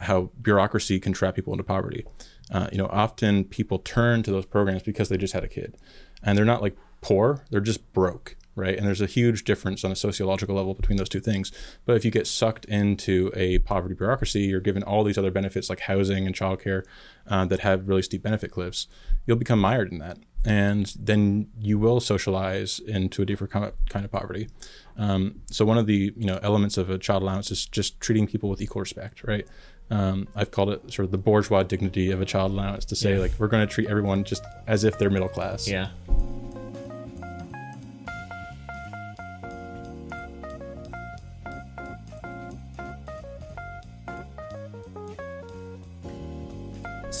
[0.00, 2.04] how bureaucracy can trap people into poverty.
[2.50, 5.78] Uh, you know, often people turn to those programs because they just had a kid,
[6.22, 8.76] and they're not like poor; they're just broke right?
[8.76, 11.52] And there's a huge difference on a sociological level between those two things.
[11.84, 15.70] But if you get sucked into a poverty bureaucracy, you're given all these other benefits
[15.70, 16.84] like housing and childcare
[17.26, 18.86] uh, that have really steep benefit cliffs.
[19.26, 24.10] You'll become mired in that, and then you will socialize into a different kind of
[24.10, 24.48] poverty.
[24.96, 28.26] Um, so one of the you know elements of a child allowance is just treating
[28.26, 29.46] people with equal respect, right?
[29.90, 33.14] Um, I've called it sort of the bourgeois dignity of a child allowance to say
[33.14, 33.20] yeah.
[33.20, 35.68] like we're going to treat everyone just as if they're middle class.
[35.68, 35.88] Yeah.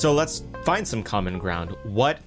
[0.02, 1.76] So let's find some common ground.
[1.84, 2.18] What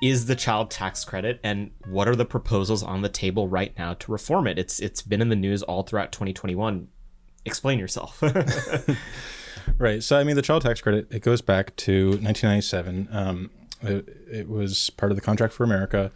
[0.00, 3.92] is the child tax credit and what are the proposals on the table right now
[3.92, 4.58] to reform it?
[4.58, 6.88] It's it's been in the news all throughout 2021.
[7.44, 8.22] Explain yourself.
[9.78, 10.02] right.
[10.02, 13.08] So I mean the child tax credit it goes back to 1997.
[13.12, 13.50] Um,
[13.82, 16.10] it, it, was part of the Contract for America.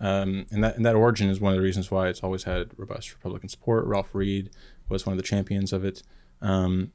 [0.00, 2.78] Um, and that and that origin is one of the reasons why it's always had
[2.78, 3.86] robust Republican support.
[3.86, 4.50] Ralph Reed
[4.90, 6.02] was one of the champions of it.
[6.42, 6.92] Um,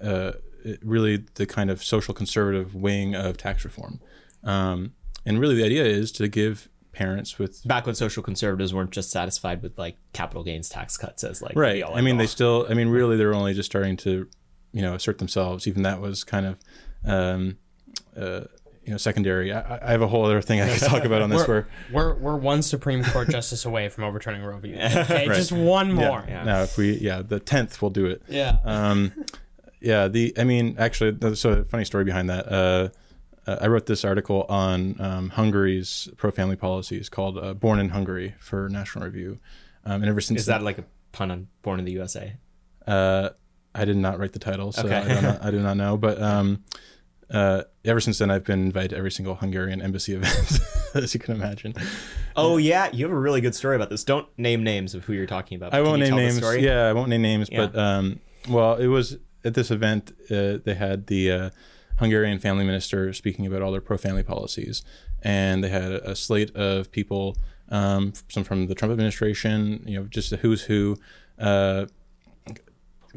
[0.00, 0.34] uh,
[0.82, 4.00] really the kind of social conservative wing of tax reform.
[4.44, 4.92] Um,
[5.24, 9.10] and really, the idea is to give parents with back when social conservatives weren't just
[9.10, 11.84] satisfied with like capital gains tax cuts as like right.
[11.84, 12.66] I mean, they still.
[12.68, 14.28] I mean, really, they're only just starting to,
[14.72, 15.66] you know, assert themselves.
[15.66, 16.58] Even that was kind of.
[17.04, 17.58] Um,
[18.16, 18.42] uh,
[18.86, 19.52] you know, secondary.
[19.52, 21.46] I, I, have a whole other thing I could talk about on this.
[21.46, 24.74] we're, where we're we're one Supreme Court justice away from overturning Roe v.
[24.80, 25.36] Okay, right.
[25.36, 26.24] just one more.
[26.28, 26.28] Yeah.
[26.28, 26.44] yeah.
[26.44, 28.22] Now, if we, yeah, the tenth will do it.
[28.28, 28.58] Yeah.
[28.64, 29.12] Um,
[29.86, 30.08] yeah.
[30.08, 32.50] The I mean, actually, so a funny story behind that.
[32.50, 32.88] Uh,
[33.46, 38.34] uh, I wrote this article on um, Hungary's pro-family policies called uh, "Born in Hungary"
[38.40, 39.38] for National Review,
[39.84, 42.34] um, and ever since is that like a pun on "Born in the USA"?
[42.86, 43.30] Uh,
[43.74, 44.96] I did not write the title, so okay.
[44.96, 45.96] I, not, I, do not know.
[46.06, 46.64] But um,
[47.30, 50.58] uh, ever since then, I've been invited to every single Hungarian embassy event,
[50.94, 51.74] as you can imagine.
[52.34, 54.02] Oh yeah, you have a really good story about this.
[54.02, 55.72] Don't name names of who you're talking about.
[55.72, 56.40] I won't name names.
[56.58, 57.48] Yeah, I won't name names.
[57.50, 57.66] Yeah.
[57.66, 61.50] But um, well, it was at this event, uh, they had the uh,
[61.98, 64.82] Hungarian family minister speaking about all their pro-family policies,
[65.22, 67.36] and they had a, slate of people,
[67.70, 70.96] um, some from the Trump administration, you know, just a who's who.
[71.38, 71.86] Uh,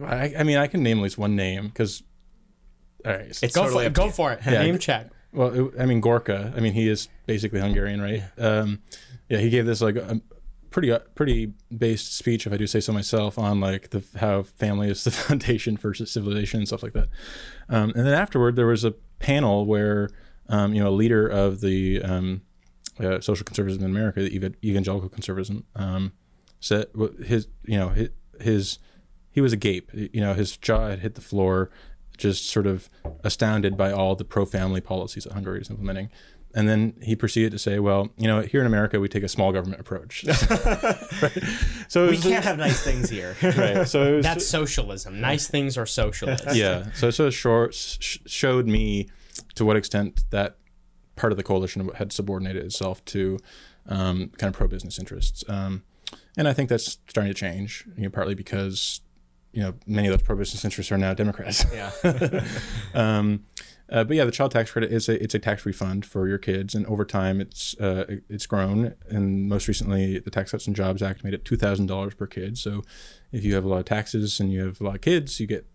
[0.02, 2.04] I, I, mean, I can name at least one name because.
[3.06, 4.42] All right, it's go, totally for, go for it.
[4.46, 5.08] Yeah, name check.
[5.32, 6.54] Well, it, I mean, Gorka.
[6.56, 8.24] I mean, he is basically Hungarian, right?
[8.38, 8.82] Um,
[9.30, 10.20] yeah, he gave this like a,
[10.70, 14.44] pretty uh, pretty based speech, if I do say so myself, on like the how
[14.44, 17.08] family is the foundation for civilization and stuff like that.
[17.70, 20.10] Um, and then afterward, there was a panel where
[20.48, 22.42] um, you know a leader of the um,
[23.00, 26.14] uh, social conservatism in America, the evangelical conservatism, um,
[26.60, 26.88] said
[27.26, 28.80] his you know his, his
[29.32, 29.90] he was agape.
[29.94, 31.70] You know his jaw had hit the floor
[32.18, 32.90] just sort of
[33.24, 36.10] astounded by all the pro-family policies that Hungary is implementing.
[36.56, 39.28] And then he proceeded to say, "Well, you know, here in America, we take a
[39.28, 40.26] small government approach.
[41.22, 41.44] right?
[41.88, 43.36] So it We can't have nice things here.
[43.44, 43.88] right.
[43.88, 45.22] So was, That's socialism.
[45.22, 46.46] Nice things are socialist.
[46.54, 46.92] yeah.
[46.94, 49.10] So so it short, sh- showed me
[49.56, 50.58] to what extent that
[51.16, 53.38] part of the coalition had subordinated itself to
[53.88, 55.44] um, kind of pro-business interests.
[55.48, 55.84] Um,
[56.38, 57.86] and I think that's starting to change.
[57.96, 59.02] You know, partly because
[59.52, 61.64] you know many of those pro-business interests are now Democrats.
[61.72, 61.92] yeah.
[62.96, 63.46] um,
[63.92, 66.38] uh, but yeah, the child tax credit is a it's a tax refund for your
[66.38, 68.96] kids, and over time it's uh, it's grown.
[69.10, 72.28] And most recently, the Tax Cuts and Jobs Act made it two thousand dollars per
[72.28, 72.58] kid.
[72.58, 72.84] So
[73.32, 75.48] if you have a lot of taxes and you have a lot of kids, you
[75.48, 75.66] get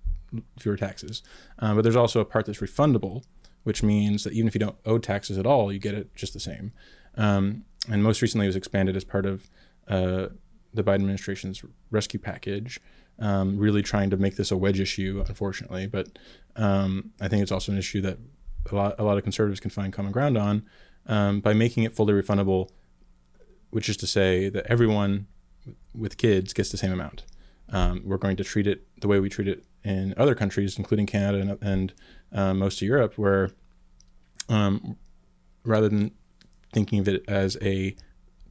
[0.58, 1.22] fewer taxes.
[1.58, 3.22] Uh, but there's also a part that's refundable,
[3.64, 6.32] which means that even if you don't owe taxes at all, you get it just
[6.32, 6.72] the same.
[7.16, 9.48] Um, and most recently, it was expanded as part of
[9.88, 10.28] uh,
[10.72, 12.80] the Biden administration's rescue package,
[13.18, 15.86] um, really trying to make this a wedge issue, unfortunately.
[15.86, 16.18] But
[16.56, 18.18] um, I think it's also an issue that
[18.70, 20.64] a lot, a lot of conservatives can find common ground on
[21.06, 22.70] um, by making it fully refundable,
[23.70, 25.26] which is to say that everyone
[25.94, 27.24] with kids gets the same amount.
[27.70, 31.06] Um, we're going to treat it the way we treat it in other countries, including
[31.06, 31.94] Canada and, and
[32.32, 33.50] uh, most of Europe, where
[34.48, 34.96] um,
[35.64, 36.12] rather than
[36.72, 37.96] thinking of it as a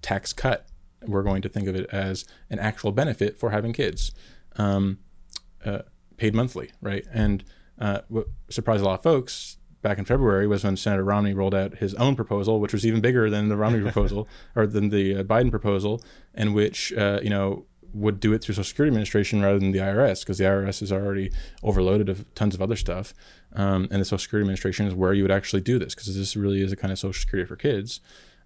[0.01, 0.67] tax cut,
[1.05, 4.11] we're going to think of it as an actual benefit for having kids,
[4.57, 4.99] um,
[5.65, 5.79] uh,
[6.17, 7.05] paid monthly, right?
[7.11, 7.43] And
[7.79, 11.53] uh, what surprised a lot of folks back in February was when Senator Romney rolled
[11.53, 15.17] out his own proposal, which was even bigger than the Romney proposal or than the
[15.17, 16.01] uh, Biden proposal,
[16.33, 19.79] and which uh, you know would do it through Social Security Administration rather than the
[19.79, 23.13] IRS because the IRS is already overloaded of tons of other stuff,
[23.53, 26.35] um, and the Social Security Administration is where you would actually do this because this
[26.35, 27.99] really is a kind of Social Security for kids,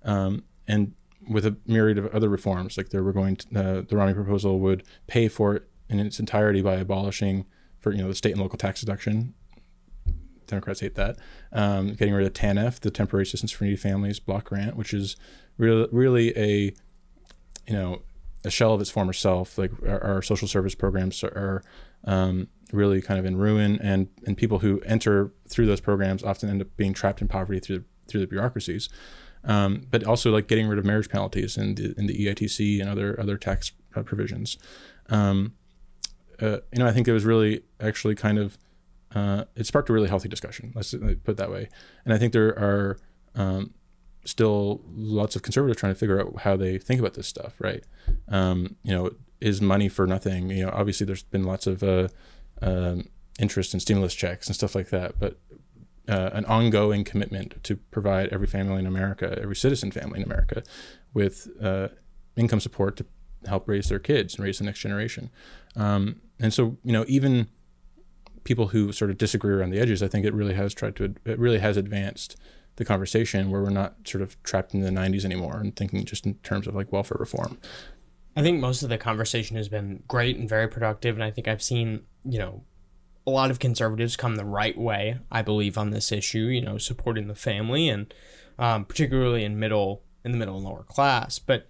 [0.04, 0.94] um, and
[1.30, 4.60] with a myriad of other reforms like there were going to, uh, the Romney proposal
[4.60, 7.46] would pay for it in its entirety by abolishing
[7.80, 9.34] for you know the state and local tax deduction
[10.48, 11.18] Democrats hate that.
[11.52, 15.16] Um, getting rid of TANF, the Temporary Assistance for Needy Families Block Grant, which is
[15.58, 16.74] really, really a,
[17.68, 18.02] you know,
[18.44, 19.58] a shell of its former self.
[19.58, 21.62] Like our, our social service programs are
[22.06, 26.50] um, really kind of in ruin, and and people who enter through those programs often
[26.50, 28.90] end up being trapped in poverty through through the bureaucracies.
[29.44, 32.90] Um, but also like getting rid of marriage penalties in the in the EITC and
[32.90, 34.58] other other tax uh, provisions.
[35.10, 35.54] Um,
[36.42, 38.58] uh, you know, I think it was really actually kind of
[39.16, 40.72] uh, it sparked a really healthy discussion.
[40.76, 41.70] Let's put it that way.
[42.06, 42.98] And I think there are
[43.36, 43.74] um,
[44.26, 47.54] still lots of conservatives trying to figure out how they think about this stuff.
[47.60, 47.84] Right?
[48.28, 50.50] Um, you know, is money for nothing?
[50.50, 52.10] You know, obviously there's been lots of uh,
[52.62, 53.08] um,
[53.40, 55.38] interest in stimulus checks and stuff like that, but
[56.10, 60.64] uh, an ongoing commitment to provide every family in America, every citizen family in America,
[61.14, 61.90] with uh,
[62.36, 63.06] income support to
[63.46, 65.30] help raise their kids and raise the next generation.
[65.76, 67.48] Um, and so, you know, even
[68.44, 71.16] people who sort of disagree around the edges, I think it really has tried to,
[71.26, 72.38] it really has advanced
[72.78, 76.26] the conversation where we're not sort of trapped in the 90s anymore and thinking just
[76.26, 77.58] in terms of like welfare reform.
[78.36, 81.48] I think most of the conversation has been great and very productive, and I think
[81.48, 82.64] I've seen, you know,
[83.26, 86.78] a lot of conservatives come the right way, I believe, on this issue, you know,
[86.78, 88.14] supporting the family and
[88.60, 91.40] um, particularly in middle in the middle and lower class.
[91.40, 91.68] But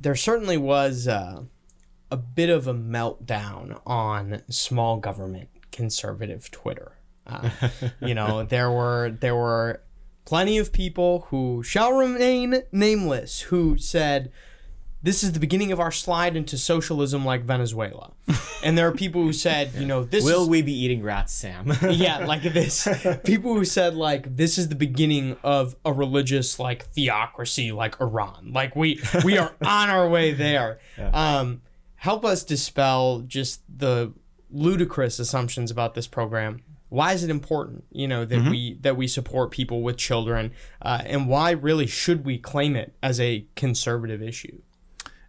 [0.00, 1.44] there certainly was uh,
[2.10, 6.92] a bit of a meltdown on small government conservative Twitter.
[7.26, 7.50] Uh,
[8.00, 9.82] you know, there were there were
[10.24, 14.30] plenty of people who shall remain nameless who said
[15.02, 18.12] this is the beginning of our slide into socialism like Venezuela.
[18.62, 21.32] And there are people who said, you know, this Will is we be eating rats,
[21.32, 21.72] Sam?
[21.90, 22.86] yeah, like this.
[23.24, 28.50] People who said like this is the beginning of a religious like theocracy like Iran.
[28.52, 30.78] Like we we are on our way there.
[30.98, 31.62] Um,
[32.00, 34.10] help us dispel just the
[34.50, 36.60] ludicrous assumptions about this program.
[36.88, 40.50] Why is it important, you know, that we that we support people with children,
[40.82, 44.60] uh, and why really should we claim it as a conservative issue?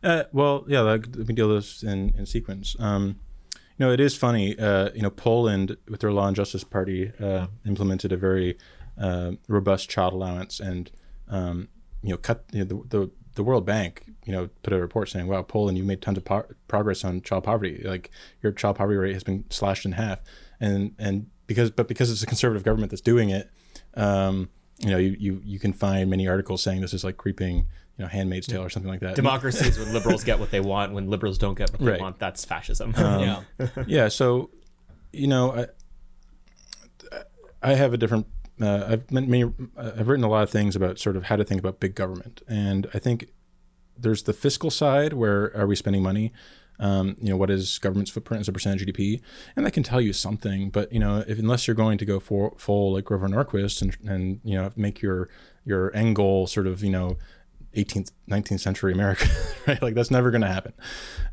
[0.01, 2.75] Uh, well, yeah, like, let me deal with this in, in sequence.
[2.79, 3.19] Um,
[3.53, 4.57] you know, it is funny.
[4.57, 8.57] Uh, you know, Poland, with their Law and Justice Party, uh, implemented a very
[8.99, 10.89] uh, robust child allowance, and
[11.27, 11.67] um,
[12.01, 15.09] you know, cut you know, the, the the World Bank, you know, put a report
[15.09, 17.81] saying, "Wow, Poland, you made tons of po- progress on child poverty.
[17.83, 18.11] Like
[18.43, 20.19] your child poverty rate has been slashed in half."
[20.59, 23.49] And and because but because it's a conservative government that's doing it,
[23.95, 27.57] um, you know, you, you you can find many articles saying this is like creeping,
[27.97, 29.15] you know, Handmaid's Tale or something like that.
[29.15, 30.93] Democracy is when liberals get what they want.
[30.93, 32.01] When liberals don't get what they Right.
[32.01, 32.93] want, that's fascism.
[32.97, 33.41] yeah.
[33.87, 34.49] yeah so
[35.13, 35.65] you know i
[37.61, 38.25] i have a different
[38.63, 41.43] uh, i've many uh, i've written a lot of things about sort of how to
[41.43, 42.41] think about big government.
[42.47, 43.29] And i think
[44.01, 46.33] there's the fiscal side where are we spending money?
[46.79, 49.21] Um, you know, what is government's footprint as a percentage of GDP,
[49.55, 50.71] and that can tell you something.
[50.71, 53.95] But you know, if unless you're going to go for full like Grover Norquist and
[54.09, 55.29] and you know make your
[55.63, 57.17] your end goal sort of you know
[57.75, 59.27] 18th 19th century america
[59.67, 59.81] right?
[59.81, 60.73] Like that's never going to happen.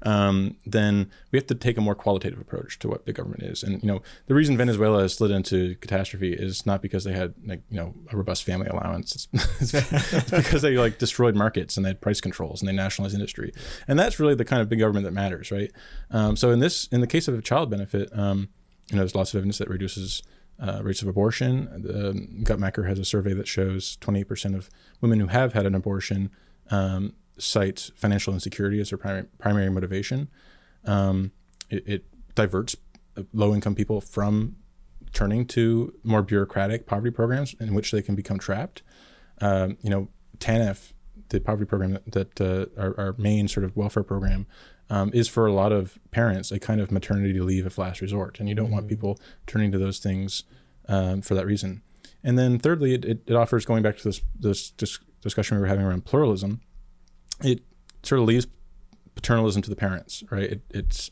[0.02, 3.62] Um, then we have to take a more qualitative approach to what the government is.
[3.62, 7.34] And you know the reason venezuela has slid into catastrophe is not because they had
[7.46, 9.28] like you know a robust family allowance.
[9.32, 13.14] It's, it's because they like destroyed markets and they had price controls and they nationalized
[13.14, 13.52] industry.
[13.86, 15.72] And that's really the kind of big government that matters right?
[16.10, 18.48] Um, so in this in the case of a child benefit um,
[18.90, 20.22] you know there's lots of evidence that reduces
[20.60, 21.68] uh, rates of abortion.
[21.72, 24.68] Um, Guttmacher has a survey that shows 28% of
[25.00, 26.30] women who have had an abortion
[26.70, 30.28] um, cite financial insecurity as their primary, primary motivation.
[30.84, 31.32] Um,
[31.70, 32.04] it, it,
[32.34, 32.76] diverts
[33.32, 34.54] low income people from
[35.12, 38.82] turning to more bureaucratic poverty programs in which they can become trapped.
[39.40, 40.92] Um, you know, TANF,
[41.30, 44.46] the poverty program that, that uh, our, our, main sort of welfare program,
[44.90, 48.40] um, is for a lot of parents a kind of maternity leave of last resort,
[48.40, 48.74] and you don't mm-hmm.
[48.74, 50.44] want people turning to those things
[50.88, 51.82] um, for that reason.
[52.22, 55.60] And then thirdly, it, it, it offers going back to this this dis- discussion we
[55.60, 56.60] were having around pluralism.
[57.42, 57.62] It
[58.02, 58.46] sort of leaves
[59.14, 60.50] paternalism to the parents, right?
[60.52, 61.10] It, it's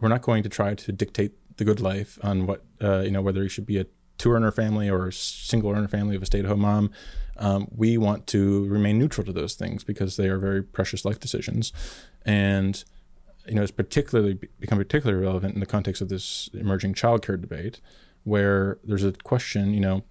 [0.00, 3.22] we're not going to try to dictate the good life on what uh, you know
[3.22, 3.86] whether you should be a
[4.18, 6.90] two earner family or a single earner family of a stay at home mom.
[7.36, 11.18] Um, we want to remain neutral to those things because they are very precious life
[11.18, 11.72] decisions,
[12.24, 12.84] and
[13.50, 17.80] you know, it's particularly become particularly relevant in the context of this emerging childcare debate,
[18.22, 20.04] where there's a question, you know,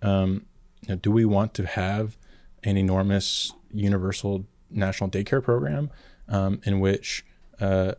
[0.00, 0.46] um,
[0.82, 2.16] you know, do we want to have
[2.64, 5.90] an enormous universal national daycare program
[6.28, 7.26] um, in which,
[7.60, 7.92] uh,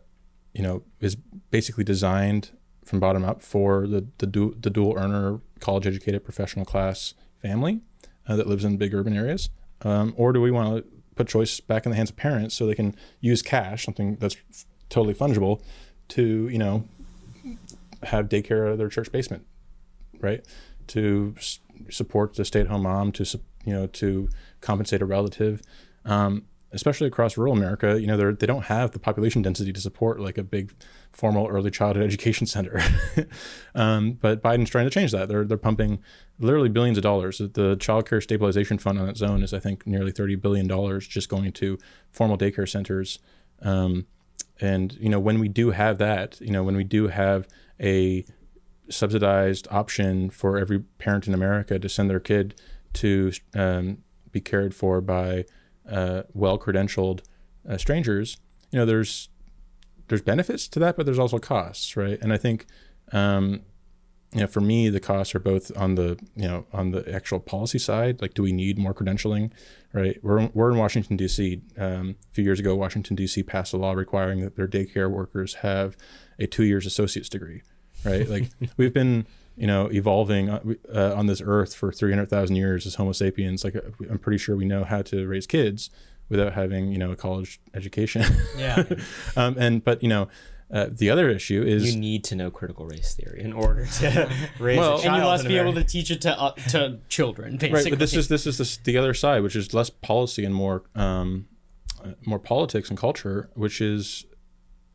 [0.54, 1.14] you know, is
[1.52, 2.50] basically designed
[2.84, 7.80] from bottom up for the the, du- the dual earner, college educated professional class family
[8.26, 9.50] uh, that lives in big urban areas,
[9.82, 10.84] um, or do we want to
[11.14, 14.36] put choice back in the hands of parents so they can use cash, something that's
[14.90, 15.62] totally fungible,
[16.08, 16.84] to you know
[18.02, 19.46] have daycare out of their church basement,
[20.20, 20.44] right?
[20.88, 24.28] To s- support the stay-at-home mom, to you know to
[24.60, 25.62] compensate a relative.
[26.04, 29.80] Um, especially across rural America, you know, they they don't have the population density to
[29.80, 30.72] support like a big
[31.12, 32.80] formal early childhood education center.
[33.74, 35.28] um, but Biden's trying to change that.
[35.28, 35.98] They're they're pumping
[36.38, 37.38] literally billions of dollars.
[37.38, 41.06] The Child Care Stabilization Fund on its own is, I think, nearly thirty billion dollars
[41.06, 41.78] just going to
[42.10, 43.18] formal daycare centers.
[43.62, 44.06] Um,
[44.60, 47.48] and you know, when we do have that, you know, when we do have
[47.80, 48.24] a
[48.88, 52.60] subsidized option for every parent in America to send their kid
[52.92, 53.98] to um,
[54.32, 55.44] be cared for by
[55.88, 57.20] uh, well credentialed
[57.68, 58.38] uh, strangers,
[58.70, 59.28] you know, there's
[60.08, 62.18] there's benefits to that, but there's also costs, right?
[62.20, 62.66] And I think,
[63.12, 63.62] um,
[64.32, 67.40] you know, for me, the costs are both on the you know on the actual
[67.40, 68.22] policy side.
[68.22, 69.50] Like, do we need more credentialing,
[69.92, 70.18] right?
[70.22, 71.62] We're we're in Washington D.C.
[71.76, 73.42] Um, a few years ago, Washington D.C.
[73.42, 75.96] passed a law requiring that their daycare workers have
[76.38, 77.62] a two years associate's degree,
[78.04, 78.28] right?
[78.28, 79.26] Like, we've been
[79.56, 80.60] you know, evolving uh,
[80.92, 83.62] uh on this earth for 300,000 years as Homo sapiens.
[83.62, 85.90] Like, uh, I'm pretty sure we know how to raise kids
[86.30, 88.24] without having, you know, a college education.
[88.56, 88.84] Yeah.
[89.36, 90.28] um, and, but, you know,
[90.72, 94.30] uh, the other issue is you need to know critical race theory in order to
[94.60, 95.06] raise well, a child.
[95.06, 95.70] And you must be America.
[95.70, 97.82] able to teach it to uh, to children, basically.
[97.82, 100.54] Right, but this is this is this, the other side, which is less policy and
[100.54, 101.48] more um,
[102.04, 104.26] uh, more politics and culture, which is,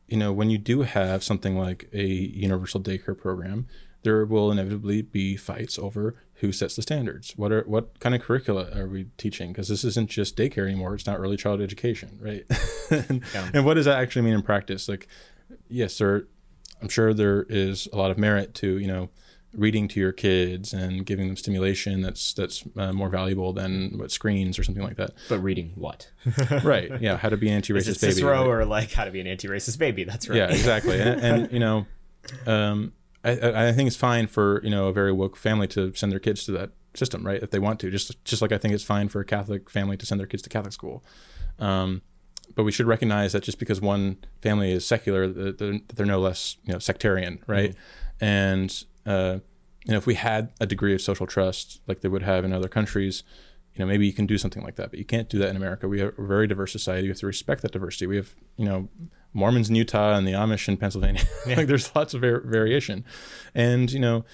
[0.07, 3.67] you know, when you do have something like a universal daycare program,
[4.03, 7.33] there will inevitably be fights over who sets the standards.
[7.35, 9.51] What are what kind of curricula are we teaching?
[9.51, 10.93] Because this isn't just daycare anymore.
[10.93, 12.45] It's not early child education, right?
[13.09, 13.49] and, yeah.
[13.53, 14.87] and, what does that actually mean in practice?
[14.87, 15.07] Like,
[15.67, 16.27] yes, sir.
[16.81, 19.09] I'm sure there is a lot of merit to you know
[19.53, 24.11] reading to your kids and giving them stimulation that's that's uh, more valuable than what
[24.11, 25.11] screens or something like that.
[25.29, 26.09] But reading what?
[26.63, 26.91] right.
[27.01, 27.17] Yeah.
[27.17, 28.13] How to be an anti-racist baby.
[28.13, 28.47] Cicero right?
[28.47, 30.03] or like how to be an anti-racist baby?
[30.03, 30.37] That's right.
[30.37, 30.51] Yeah.
[30.51, 30.99] Exactly.
[30.99, 31.85] and, and you know.
[32.47, 32.93] Um,
[33.25, 36.19] I, I think it's fine for you know a very woke family to send their
[36.19, 37.41] kids to that system, right?
[37.41, 39.97] If they want to, just just like I think it's fine for a Catholic family
[39.97, 41.03] to send their kids to Catholic school.
[41.59, 42.03] Um,
[42.53, 46.19] but we should recognize that just because one family is secular, that they're, they're no
[46.19, 47.71] less you know sectarian, right?
[47.71, 48.25] Mm-hmm.
[48.25, 49.39] And uh,
[49.85, 52.53] you know, if we had a degree of social trust like they would have in
[52.53, 53.23] other countries,
[53.73, 54.89] you know, maybe you can do something like that.
[54.89, 55.87] But you can't do that in America.
[55.87, 57.03] We have a very diverse society.
[57.03, 58.07] We have to respect that diversity.
[58.07, 58.89] We have you know
[59.33, 61.23] Mormons in Utah and the Amish in Pennsylvania.
[61.47, 61.57] Yeah.
[61.57, 63.05] like there's lots of var- variation,
[63.53, 64.25] and you know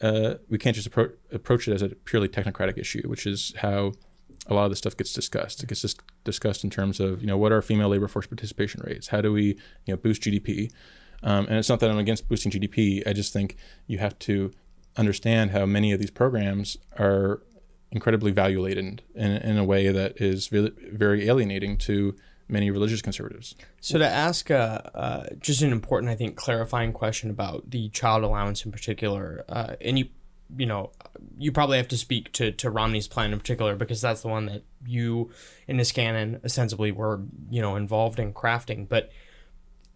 [0.00, 3.92] uh, we can't just appro- approach it as a purely technocratic issue, which is how
[4.46, 5.62] a lot of this stuff gets discussed.
[5.62, 8.82] It gets dis- discussed in terms of you know what are female labor force participation
[8.84, 9.08] rates?
[9.08, 9.44] How do we
[9.86, 10.70] you know boost GDP?
[11.22, 13.02] Um, and it's not that I'm against boosting GDP.
[13.06, 14.52] I just think you have to
[14.96, 17.40] understand how many of these programs are
[17.90, 22.14] incredibly value laden in, in a way that is very, very alienating to
[22.48, 23.54] many religious conservatives.
[23.80, 28.22] So to ask uh, uh, just an important, I think, clarifying question about the child
[28.22, 30.08] allowance in particular, uh, and you,
[30.56, 30.90] you know,
[31.38, 34.46] you probably have to speak to, to Romney's plan in particular because that's the one
[34.46, 35.30] that you
[35.66, 38.88] and Niskanen ostensibly were, you know, involved in crafting.
[38.88, 39.10] But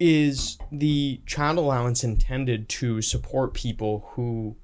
[0.00, 4.56] is the child allowance intended to support people who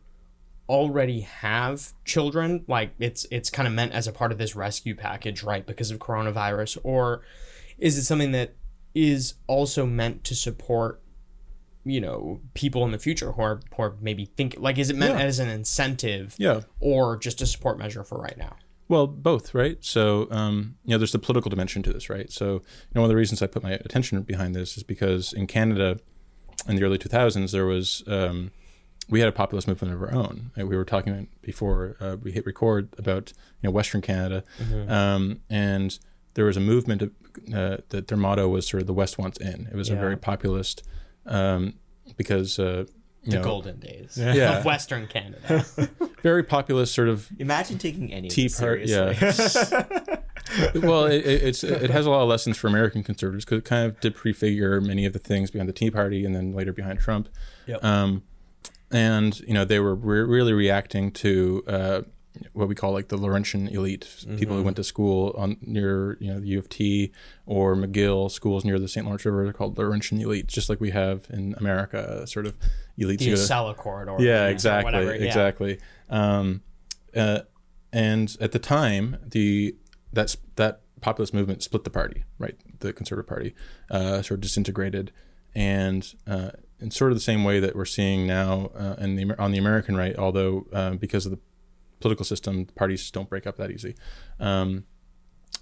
[0.68, 4.94] already have children like it's it's kind of meant as a part of this rescue
[4.94, 7.20] package right because of coronavirus or
[7.76, 8.54] is it something that
[8.94, 11.02] is also meant to support
[11.84, 14.96] you know people in the future who are, who are maybe think like is it
[14.96, 15.24] meant Yeah.
[15.24, 16.60] as an incentive Yeah.
[16.80, 18.56] or just a support measure for right now
[18.88, 19.78] Well, both, right?
[19.80, 22.30] So, um, you know, there's the political dimension to this, right?
[22.30, 25.32] So, you know, one of the reasons I put my attention behind this is because
[25.32, 25.98] in Canada,
[26.68, 28.50] in the early 2000s, there was um,
[29.08, 30.50] we had a populist movement of our own.
[30.56, 33.32] And we were talking before uh, we hit record about
[33.62, 34.44] you know Western Canada,
[34.88, 35.98] um, and
[36.34, 37.10] there was a movement of,
[37.54, 39.66] uh, that their motto was sort of the West wants in.
[39.72, 40.82] It was a very populist
[41.26, 41.74] um,
[42.16, 42.84] because uh,
[43.22, 44.58] you the know golden days Yeah.
[44.58, 45.64] of western canada
[46.22, 49.78] very populist sort of Imagine taking any Tea of this Party, seriously.
[50.80, 53.64] well, it, it- it's it has a lot of lessons for American conservatives because it
[53.64, 56.72] kind of did prefigure many of the things behind the Tea Party and then later
[56.72, 57.28] behind Trump.
[57.66, 57.82] Yep.
[57.84, 58.22] Um,
[58.90, 62.02] and you know they were re- really reacting to uh,
[62.52, 66.32] what we call like the Laurentian elite, people who went to school on near you
[66.32, 67.12] know the U of T
[67.46, 69.06] or McGill schools near the St.
[69.06, 69.44] Lawrence River.
[69.44, 72.54] They're called Laurentian elite, just like we have in America, sort of
[72.98, 73.18] elites.
[73.18, 75.26] the Acela corridor yeah exactly whatever, yeah.
[75.26, 75.78] exactly
[76.10, 76.62] um,
[77.14, 77.40] uh,
[77.92, 79.74] and at the time the
[80.12, 83.54] that's that populist movement split the party right the conservative party
[83.90, 85.12] uh, sort of disintegrated
[85.54, 89.38] and uh, in sort of the same way that we're seeing now uh, in the
[89.38, 91.38] on the American right although uh, because of the
[92.04, 93.94] political system parties don't break up that easy
[94.40, 94.84] um,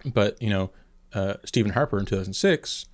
[0.05, 0.71] but you know
[1.15, 2.87] uh, Stephen Harper in 2006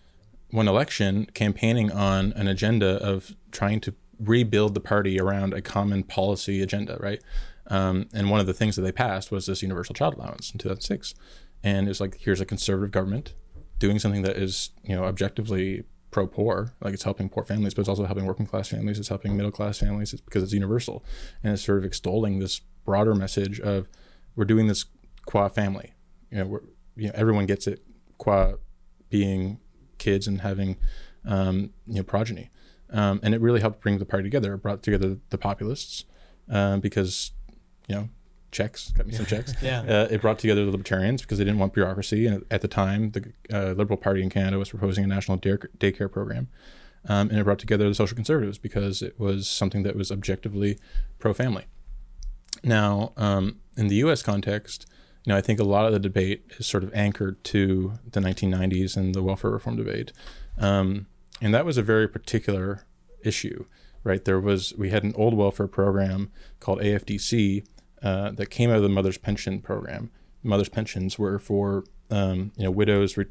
[0.53, 6.03] won election campaigning on an agenda of trying to rebuild the party around a common
[6.03, 7.23] policy agenda, right?
[7.69, 10.59] Um, and one of the things that they passed was this universal child allowance in
[10.59, 11.15] 2006.
[11.63, 13.35] And it's like, here's a conservative government
[13.79, 17.81] doing something that is, you know, objectively pro poor, like it's helping poor families, but
[17.81, 21.05] it's also helping working class families, it's helping middle class families it's because it's universal.
[21.45, 23.87] And it's sort of extolling this broader message of
[24.35, 24.87] we're doing this
[25.27, 25.93] qua family.
[26.31, 26.61] You know, we're,
[26.97, 27.83] you know, everyone gets it
[28.17, 28.55] qua
[29.11, 29.61] being
[29.99, 30.79] kids and having
[31.27, 32.49] um, you know progeny,
[32.91, 34.55] um, and it really helped bring the party together.
[34.55, 36.07] It brought together the populists
[36.49, 37.33] um, because
[37.89, 38.09] you know
[38.53, 39.53] checks got me some checks.
[39.63, 39.81] Yeah.
[39.83, 43.11] Uh, it brought together the libertarians because they didn't want bureaucracy, and at the time,
[43.11, 46.49] the uh, Liberal Party in Canada was proposing a national day- daycare program.
[47.07, 50.79] Um, and it brought together the social conservatives because it was something that was objectively
[51.19, 51.67] pro-family.
[52.63, 54.23] Now, um, in the U.S.
[54.23, 54.87] context,
[55.25, 58.21] you know, I think a lot of the debate is sort of anchored to the
[58.21, 60.13] 1990s and the welfare reform debate,
[60.59, 61.07] um,
[61.41, 62.87] and that was a very particular
[63.23, 63.67] issue,
[64.05, 64.25] right?
[64.25, 66.31] There was we had an old welfare program
[66.61, 67.67] called AFDC
[68.03, 70.11] uh, that came out of the mother's pension program.
[70.43, 73.27] Mother's pensions were for um, you know widows re-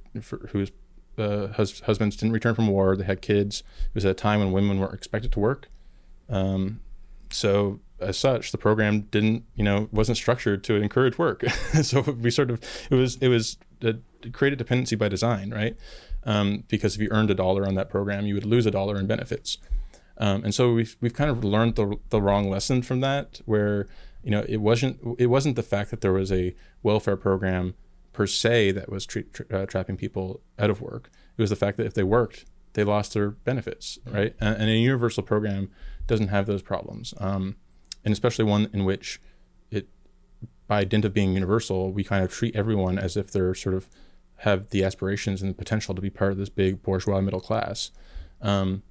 [0.51, 0.71] whose
[1.17, 2.95] uh, hus- husbands didn't return from war.
[2.95, 3.61] They had kids.
[3.85, 5.69] It was at a time when women weren't expected to work.
[6.29, 6.81] Um,
[7.31, 11.47] so as such, the program didn't, you know, wasn't structured to encourage work.
[11.81, 15.75] so we sort of, it was, it was uh, it created dependency by design, right?
[16.23, 18.97] Um, because if you earned a dollar on that program, you would lose a dollar
[18.97, 19.57] in benefits.
[20.17, 23.87] Um, and so we've, we've kind of learned the, the wrong lesson from that, where,
[24.23, 27.75] you know, it wasn't, it wasn't the fact that there was a welfare program
[28.13, 31.11] per se that was tra- tra- uh, trapping people out of work.
[31.37, 34.35] It was the fact that if they worked, they lost their benefits, right?
[34.39, 35.69] And, and a universal program
[36.07, 37.55] doesn't have those problems, um,
[38.07, 39.19] and especially one in which
[39.69, 39.89] it,
[40.65, 43.89] by dint of being universal, we kind of treat everyone as if they're sort of
[44.37, 47.91] have the aspirations and the potential to be part of this big bourgeois middle class.
[48.41, 48.81] Um,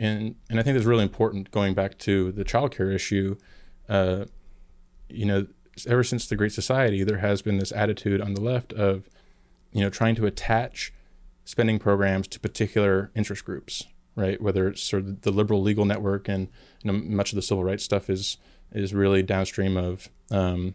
[0.00, 1.52] and and I think that's really important.
[1.52, 3.36] Going back to the childcare issue,
[3.88, 4.24] uh,
[5.08, 5.46] you know,
[5.86, 9.08] ever since the Great Society, there has been this attitude on the left of,
[9.70, 10.92] you know, trying to attach
[11.44, 13.86] spending programs to particular interest groups,
[14.18, 14.40] right?
[14.40, 16.48] Whether it's sort of the liberal legal network and
[16.82, 18.36] you know, much of the civil rights stuff is
[18.72, 20.74] is really downstream of um,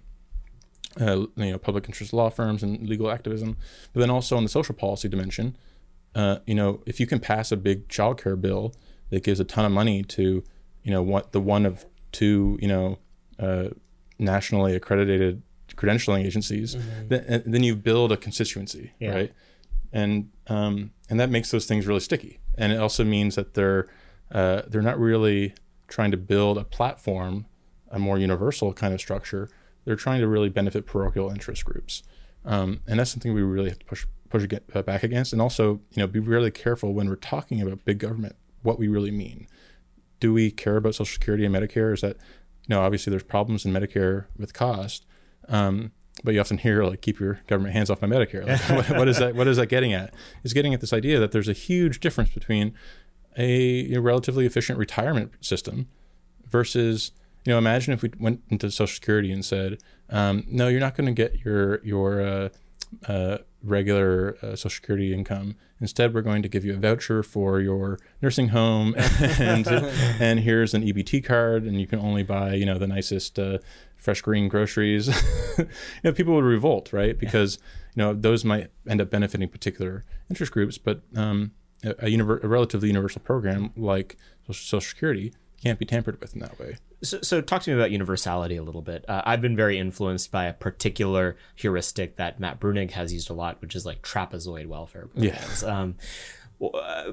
[0.99, 3.57] uh, you know public interest law firms and legal activism,
[3.91, 5.55] but then also on the social policy dimension,
[6.15, 8.73] uh, you know, if you can pass a big childcare bill
[9.09, 10.43] that gives a ton of money to
[10.83, 12.97] you know what the one of two you know
[13.39, 13.69] uh,
[14.19, 15.41] nationally accredited
[15.75, 16.77] credentialing agencies,
[17.07, 19.11] then, then you build a constituency, Yeah.
[19.15, 19.33] right?
[19.91, 22.39] And um, and that makes those things really sticky.
[22.55, 23.87] And it also means that they're
[24.31, 25.53] uh, they're not really
[25.87, 27.45] trying to build a platform,
[27.91, 29.49] a more universal kind of structure.
[29.85, 32.03] They're trying to really benefit parochial interest groups,
[32.45, 35.81] um, and that's something we really have to push push uh, back against, and also
[35.91, 39.47] you know be really careful when we're talking about big government what we really mean.
[40.19, 41.93] Do we care about Social Security and Medicare?
[41.93, 42.17] Is that
[42.67, 45.05] you know obviously there's problems in Medicare with cost,
[45.49, 45.91] um,
[46.24, 48.45] but you often hear like keep your government hands off my Medicare.
[48.47, 49.36] Like, what, what is that?
[49.36, 50.13] What is that getting at?
[50.43, 52.74] It's getting at this idea that there's a huge difference between
[53.38, 55.88] a relatively efficient retirement system
[56.47, 57.11] versus
[57.45, 60.95] you know imagine if we went into social security and said um, no you're not
[60.95, 62.49] going to get your your uh,
[63.07, 65.55] uh, regular uh, social security income.
[65.80, 68.93] Instead we're going to give you a voucher for your nursing home
[69.39, 69.68] and
[70.20, 73.57] and here's an ebt card and you can only buy you know the nicest uh,
[73.95, 75.09] fresh green groceries.
[75.57, 75.68] You
[76.03, 77.18] know people would revolt right?
[77.18, 77.59] Because
[77.95, 81.51] you know those might end up benefiting particular interest groups but um,
[81.84, 84.18] a, a, univer- a relatively universal program like
[84.51, 86.78] social security can't be tampered with in that way.
[87.03, 89.03] So, so talk to me about universality a little bit.
[89.09, 93.33] Uh, I've been very influenced by a particular heuristic that Matt Bruenig has used a
[93.33, 95.63] lot, which is like trapezoid welfare programs.
[95.63, 95.81] Yeah.
[95.81, 95.95] Um,
[96.61, 97.11] uh,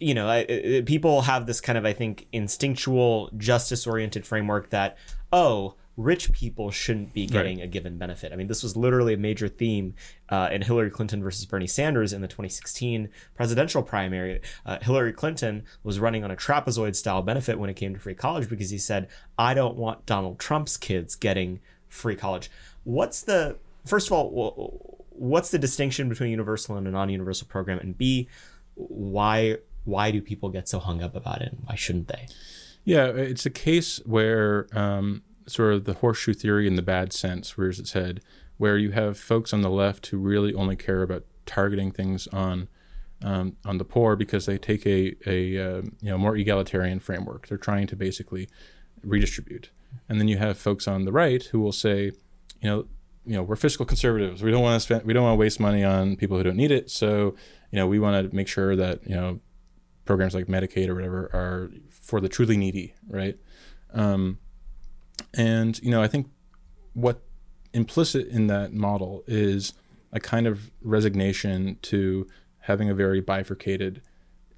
[0.00, 4.98] you know, I, I, people have this kind of, I think, instinctual, justice-oriented framework that,
[5.32, 7.64] oh, rich people shouldn't be getting right.
[7.64, 8.32] a given benefit.
[8.32, 9.94] I mean, this was literally a major theme
[10.28, 14.40] uh, in Hillary Clinton versus Bernie Sanders in the 2016 presidential primary.
[14.64, 18.14] Uh, Hillary Clinton was running on a trapezoid style benefit when it came to free
[18.14, 22.48] college because he said, I don't want Donald Trump's kids getting free college.
[22.84, 27.80] What's the, first of all, what's the distinction between universal and a non universal program?
[27.80, 28.28] And B,
[28.76, 32.28] why why do people get so hung up about it and why shouldn't they?
[32.84, 37.58] Yeah, it's a case where um, sort of the horseshoe theory in the bad sense
[37.58, 38.20] rears its head,
[38.56, 42.68] where you have folks on the left who really only care about targeting things on
[43.22, 47.48] um, on the poor because they take a a uh, you know more egalitarian framework.
[47.48, 48.48] They're trying to basically
[49.02, 49.70] redistribute,
[50.08, 52.12] and then you have folks on the right who will say,
[52.60, 52.86] you know,
[53.24, 54.42] you know, we're fiscal conservatives.
[54.42, 56.56] We don't want to spend, we don't want to waste money on people who don't
[56.56, 56.90] need it.
[56.90, 57.34] So,
[57.70, 59.40] you know, we want to make sure that you know
[60.04, 63.36] programs like Medicaid or whatever are for the truly needy, right?
[63.92, 64.38] Um,
[65.34, 66.28] and you know, I think
[66.94, 67.22] what
[67.72, 69.72] implicit in that model is
[70.12, 72.26] a kind of resignation to
[72.60, 74.02] having a very bifurcated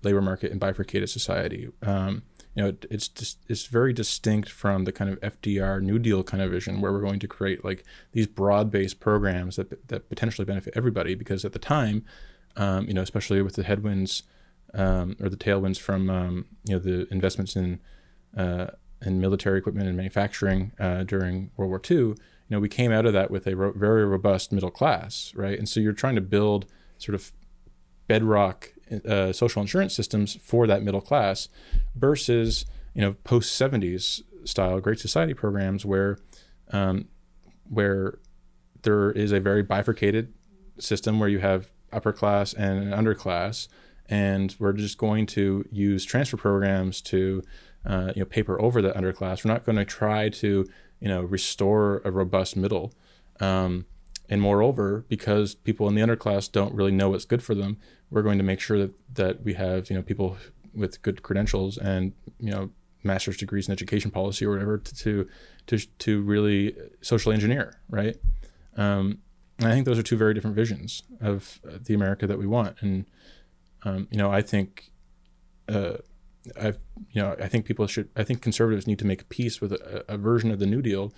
[0.03, 1.69] labor market and bifurcated society.
[1.83, 2.23] Um,
[2.55, 6.23] you know, it, it's just, it's very distinct from the kind of FDR New Deal
[6.23, 10.45] kind of vision, where we're going to create like these broad-based programs that that potentially
[10.45, 11.15] benefit everybody.
[11.15, 12.05] Because at the time,
[12.57, 14.25] um, you know, especially with the headwinds
[14.75, 17.81] um, or the tailwinds from um, you know the investments in
[18.37, 18.69] uh,
[19.03, 22.17] in military equipment and manufacturing uh, during World War II, you
[22.57, 25.59] know, we came out of that with a ro- very robust middle class, right?
[25.59, 26.67] And so you're trying to build
[26.99, 27.33] sort of
[28.09, 28.75] bedrock
[29.09, 31.49] uh, social insurance systems for that middle class
[31.95, 36.19] versus, you know, post 70s style Great Society programs where,
[36.73, 37.07] um,
[37.69, 38.19] where
[38.83, 40.33] there is a very bifurcated
[40.79, 43.69] system where you have upper class and an underclass,
[44.09, 47.43] and we're just going to use transfer programs to
[47.85, 49.45] uh, you know paper over the underclass.
[49.45, 50.67] We're not going to try to
[51.01, 52.93] you know restore a robust middle.
[53.41, 53.87] Um,
[54.29, 57.79] and moreover, because people in the underclass don't really know what's good for them,
[58.11, 60.37] we're going to make sure that, that we have you know people
[60.73, 62.71] with good credentials and you know
[63.03, 65.27] master's degrees in education policy or whatever to
[65.67, 68.17] to to, really social engineer, right?
[68.77, 69.19] Um,
[69.59, 72.77] and I think those are two very different visions of the America that we want.
[72.81, 73.07] And
[73.83, 74.91] um, you know, I think
[75.69, 75.99] uh,
[76.61, 76.69] I,
[77.11, 78.09] you know, I think people should.
[78.17, 81.13] I think conservatives need to make peace with a, a, version of the New Deal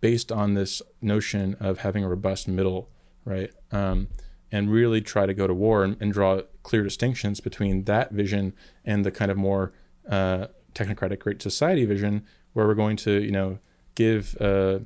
[0.00, 2.88] based on this notion of having a robust middle,
[3.24, 3.50] right?
[3.72, 4.08] Um,
[4.50, 8.52] and really try to go to war and, and, draw clear distinctions between that vision
[8.84, 9.72] and the kind of more
[10.08, 13.58] uh, technocratic Great Society vision, where we're going to, you know,
[13.94, 14.80] give uh,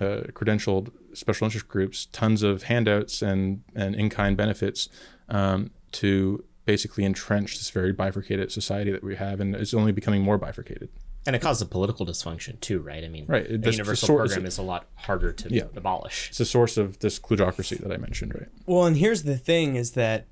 [0.00, 4.88] uh, credentialed special interest groups tons of handouts and and in kind benefits
[5.28, 10.20] um, to basically entrench this very bifurcated society that we have, and it's only becoming
[10.20, 10.90] more bifurcated.
[11.24, 13.02] And it causes political dysfunction too, right?
[13.02, 13.46] I mean, right.
[13.48, 15.64] The universal sor- program is a lot harder to yeah.
[15.74, 16.28] abolish.
[16.28, 18.48] It's a source of this kludgeocracy that I mentioned, right?
[18.66, 20.26] Well, and here's the thing: is that,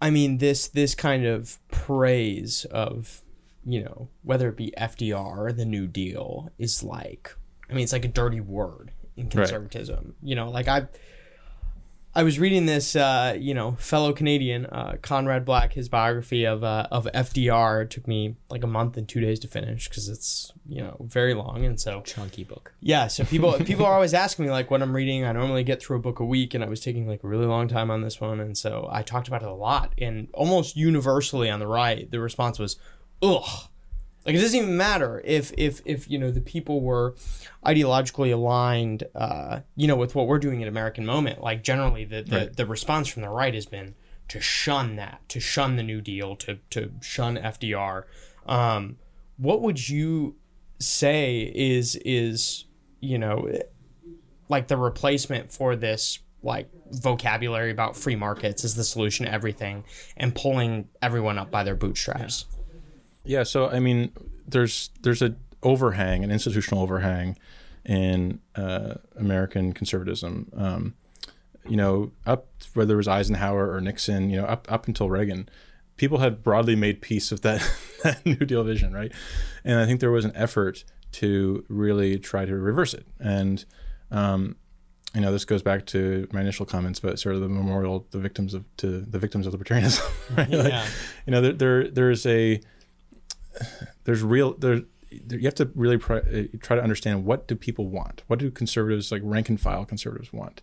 [0.00, 3.22] I mean, this this kind of praise of,
[3.64, 7.34] you know, whether it be FDR or the New Deal is like,
[7.68, 9.96] I mean, it's like a dirty word in conservatism.
[10.04, 10.14] Right.
[10.22, 10.88] You know, like I
[12.14, 16.62] I was reading this, uh, you know, fellow Canadian, uh, Conrad Black, his biography of
[16.62, 17.84] uh, of FDR.
[17.84, 20.96] It took me like a month and two days to finish because it's you know
[21.00, 22.74] very long and so chunky book.
[22.80, 25.24] Yeah, so people people are always asking me like what I'm reading.
[25.24, 27.46] I normally get through a book a week, and I was taking like a really
[27.46, 29.94] long time on this one, and so I talked about it a lot.
[29.96, 32.76] And almost universally on the right, the response was,
[33.22, 33.68] "Ugh."
[34.24, 37.14] Like it doesn't even matter if if if you know the people were
[37.66, 41.40] ideologically aligned, uh, you know, with what we're doing at American Moment.
[41.42, 42.56] Like generally, the the, Right.
[42.56, 43.94] the response from the right has been
[44.28, 48.04] to shun that, to shun the New Deal, to to shun FDR.
[48.46, 48.96] Um,
[49.38, 50.36] what would you
[50.78, 52.64] say is is
[53.00, 53.50] you know
[54.48, 59.84] like the replacement for this like vocabulary about free markets is the solution to everything
[60.16, 62.46] and pulling everyone up by their bootstraps.
[62.50, 62.61] Yeah,
[63.44, 64.12] so I mean,
[64.46, 67.38] there's there's a overhang, an institutional overhang
[67.84, 70.50] in uh, American conservatism.
[70.56, 70.94] Um,
[71.68, 75.48] you know, up whether it was Eisenhower or Nixon, you know, up up until Reagan,
[75.96, 77.60] people had broadly made peace with that,
[78.02, 79.12] that New Deal vision, right?
[79.64, 83.06] And I think there was an effort to really try to reverse it.
[83.20, 83.64] And
[84.10, 84.56] um,
[85.14, 88.18] you know, this goes back to my initial comments, but sort of the memorial, the
[88.18, 90.02] victims of to the victims of libertarianism,
[90.36, 90.50] right?
[90.50, 90.86] Like, Yeah.
[91.26, 92.60] you know, there, there there's a
[94.04, 94.82] there's real there
[95.30, 98.22] you have to really uh, try to understand what do people want?
[98.26, 100.62] What do conservatives like rank and file conservatives want?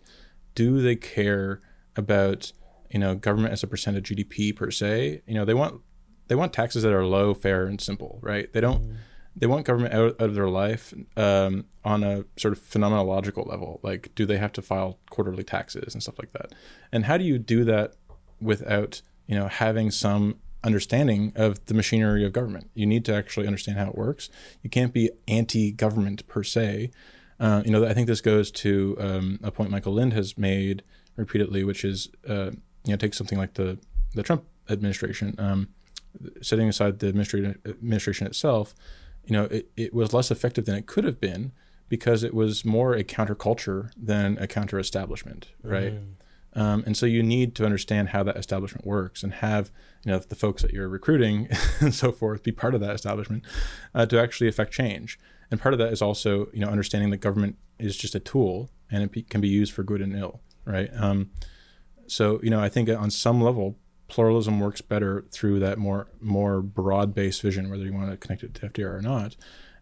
[0.54, 1.60] Do they care
[1.96, 2.52] about
[2.90, 5.22] you know government as a percent of gdp per se?
[5.26, 5.80] You know they want
[6.28, 8.52] they want taxes that are low fair and simple right?
[8.52, 8.96] They don't
[9.36, 13.80] they want government out, out of their life um, on a sort of phenomenological level
[13.82, 16.52] like do they have to file quarterly taxes and stuff like that?
[16.92, 17.94] And how do you do that
[18.40, 22.70] without you know having some understanding of the machinery of government.
[22.74, 24.28] You need to actually understand how it works.
[24.62, 26.90] You can't be anti-government per se.
[27.38, 30.82] Uh, you know, I think this goes to um, a point Michael Lind has made
[31.16, 32.50] repeatedly, which is uh,
[32.84, 33.78] you know take something like the
[34.14, 35.68] the Trump administration, um,
[36.42, 38.74] setting aside the administration administration itself.
[39.24, 41.52] You know, it, it was less effective than it could have been
[41.88, 45.92] because it was more a counterculture than a counter-establishment, right?
[46.54, 49.70] Um, and so you need to understand how that establishment works and have
[50.04, 51.48] you know the folks that you're recruiting
[51.80, 53.44] and so forth be part of that establishment
[53.94, 55.18] uh, to actually affect change.
[55.50, 58.70] And part of that is also you know understanding that government is just a tool
[58.90, 60.90] and it can be used for good and ill, right?
[60.96, 61.30] Um,
[62.06, 63.76] so you know I think on some level
[64.10, 68.42] pluralism works better through that more more broad based vision, whether you want to connect
[68.42, 69.36] it to FDR or not.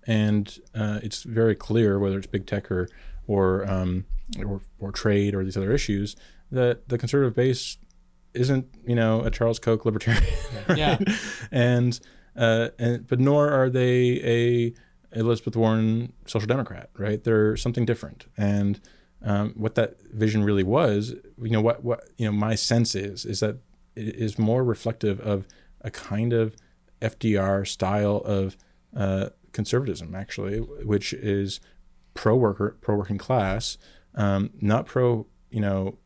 [0.07, 2.89] And uh, it's very clear whether it's big tech or
[3.27, 4.07] or, um,
[4.45, 6.17] or or trade or these other issues
[6.51, 7.77] that the conservative base
[8.39, 10.25] isn't you know a Charles Koch libertarian,
[10.69, 10.79] right?
[10.79, 10.99] Yeah.
[11.51, 11.99] and
[12.37, 17.23] uh, and but nor are they a Elizabeth Warren social democrat, right?
[17.23, 18.81] They're something different, and
[19.23, 23.25] um, what that vision really was, you know, what what you know, my sense is
[23.25, 23.59] is that
[23.97, 25.47] it is more reflective of
[25.81, 26.57] a kind of
[27.03, 28.57] FDR style of
[28.97, 31.61] uh, conservatism, actually, which is
[32.15, 33.79] pro worker, pro working class,
[34.15, 35.99] um, not pro you know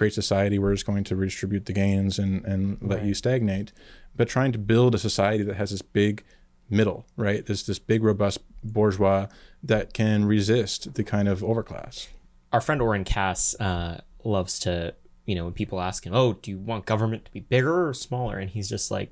[0.00, 3.08] great society where it's going to redistribute the gains and, and let Right.
[3.08, 3.70] you stagnate,
[4.16, 6.24] but trying to build a society that has this big
[6.70, 7.44] middle, right?
[7.44, 9.26] This this big robust bourgeois
[9.62, 12.08] that can resist the kind of overclass.
[12.50, 14.94] Our friend Oren Cass uh, loves to,
[15.26, 17.92] you know, when people ask him, "Oh, do you want government to be bigger or
[17.92, 19.10] smaller?" and he's just like,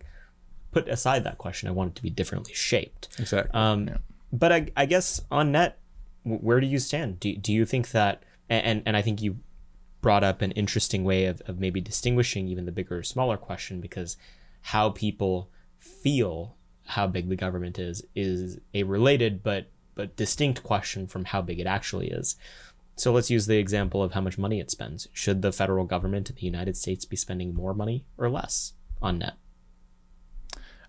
[0.73, 1.69] "Put aside that question.
[1.69, 3.51] I want it to be differently shaped." Exactly.
[3.53, 3.97] Um, Yeah.
[4.33, 5.79] But I, I guess on net,
[6.25, 7.21] where do you stand?
[7.21, 9.37] Do, do you think that, and, and I think you
[10.01, 13.81] brought up an interesting way of, of maybe distinguishing even the bigger or smaller question
[13.81, 14.17] because
[14.63, 16.55] how people feel
[16.87, 21.59] how big the government is is a related but but distinct question from how big
[21.59, 22.37] it actually is.
[22.97, 25.09] So let's use the example of how much money it spends.
[25.13, 29.19] Should the federal government in the United States be spending more money or less on
[29.19, 29.35] net?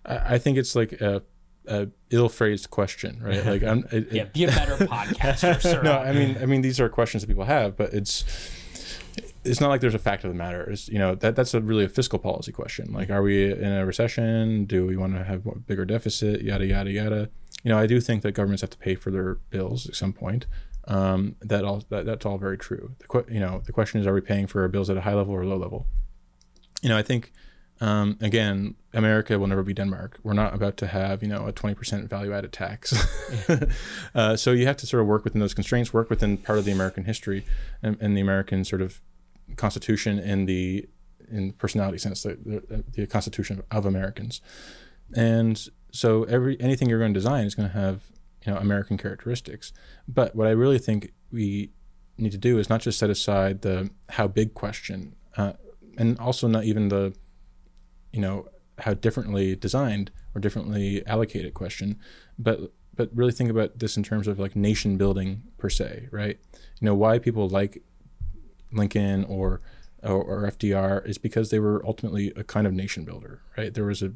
[0.04, 1.22] I, I think it's like a,
[1.66, 3.44] a ill-phrased question, right?
[3.44, 3.84] Like I'm.
[3.92, 5.82] It, it- Yeah, be a better podcaster, sir.
[5.82, 8.24] no, I mean, I mean, these are questions that people have, but it's
[9.44, 10.70] it's not like there's a fact of the matter.
[10.70, 12.92] It's, you know, that that's a really a fiscal policy question.
[12.92, 14.64] Like, are we in a recession?
[14.64, 16.42] Do we want to have a bigger deficit?
[16.42, 17.30] Yada yada yada.
[17.62, 20.12] You know, I do think that governments have to pay for their bills at some
[20.12, 20.46] point.
[20.88, 22.94] Um, that all that, that's all very true.
[22.98, 25.14] The you know, the question is, are we paying for our bills at a high
[25.14, 25.86] level or low level?
[26.82, 27.32] You know, I think
[27.80, 30.20] um, again, America will never be Denmark.
[30.22, 32.92] We're not about to have, you know, a 20% value added tax.
[34.14, 36.64] uh, so you have to sort of work within those constraints, work within part of
[36.66, 37.44] the American history
[37.82, 39.00] and, and the American sort of
[39.56, 40.88] constitution in the
[41.30, 44.40] in personality sense, the, the, the constitution of Americans.
[45.14, 48.02] And so every anything you're going to design is going to have,
[48.44, 49.72] you know, American characteristics.
[50.06, 51.70] But what I really think we
[52.18, 55.54] need to do is not just set aside the how big question, uh,
[55.96, 57.14] and also not even the
[58.12, 58.48] you know
[58.78, 61.98] how differently designed or differently allocated question
[62.38, 66.38] but but really think about this in terms of like nation building per se right
[66.80, 67.82] you know why people like
[68.72, 69.60] lincoln or
[70.02, 73.84] or, or fdr is because they were ultimately a kind of nation builder right there
[73.84, 74.12] was a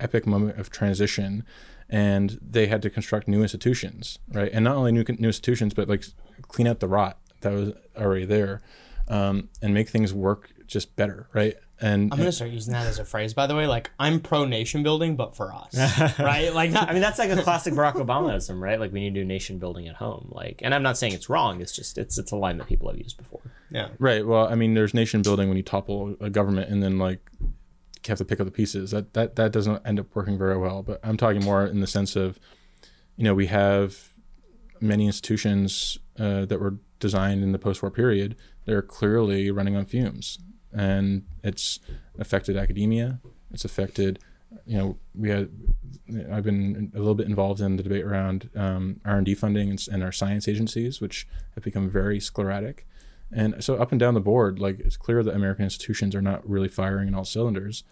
[0.00, 1.44] epic moment of transition,
[1.88, 4.50] and they had to construct new institutions, right?
[4.52, 6.04] And not only new new institutions, but like
[6.48, 8.62] clean out the rot that was already there,
[9.08, 11.54] um, and make things work just better, right?
[11.80, 13.66] And I'm gonna start using that as a phrase, by the way.
[13.66, 15.74] Like I'm pro nation building, but for us,
[16.18, 16.52] right?
[16.54, 18.80] Like I mean, that's like a classic Barack Obamaism, right?
[18.80, 20.28] Like we need to do nation building at home.
[20.30, 21.60] Like, and I'm not saying it's wrong.
[21.60, 23.40] It's just it's it's a line that people have used before.
[23.70, 24.26] yeah, Right.
[24.26, 27.30] Well, I mean, there's nation building when you topple a government and then like
[28.08, 28.92] you have to pick up the pieces.
[28.92, 30.82] That that that doesn't end up working very well.
[30.82, 32.38] But I'm talking more in the sense of,
[33.16, 34.08] you know, we have
[34.80, 38.36] many institutions uh, that were designed in the post-war period.
[38.64, 40.38] They're clearly running on fumes,
[40.72, 41.80] and it's
[42.18, 43.20] affected academia.
[43.52, 44.18] It's affected.
[44.64, 45.50] You know, we had.
[46.30, 50.02] I've been a little bit involved in the debate around um, R&D funding and, and
[50.04, 52.86] our science agencies, which have become very sclerotic.
[53.32, 56.48] And so up and down the board, like it's clear that American institutions are not
[56.48, 57.82] really firing in all cylinders.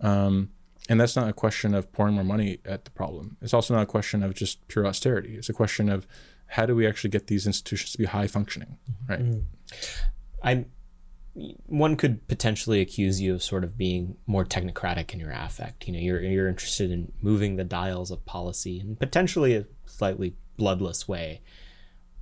[0.00, 0.50] Um,
[0.88, 3.36] and that's not a question of pouring more money at the problem.
[3.40, 5.36] It's also not a question of just pure austerity.
[5.36, 6.06] It's a question of
[6.46, 8.76] how do we actually get these institutions to be high functioning,
[9.08, 9.20] right?
[10.42, 10.64] I
[11.66, 15.86] one could potentially accuse you of sort of being more technocratic in your affect.
[15.86, 20.36] You know, you're you're interested in moving the dials of policy in potentially a slightly
[20.56, 21.40] bloodless way.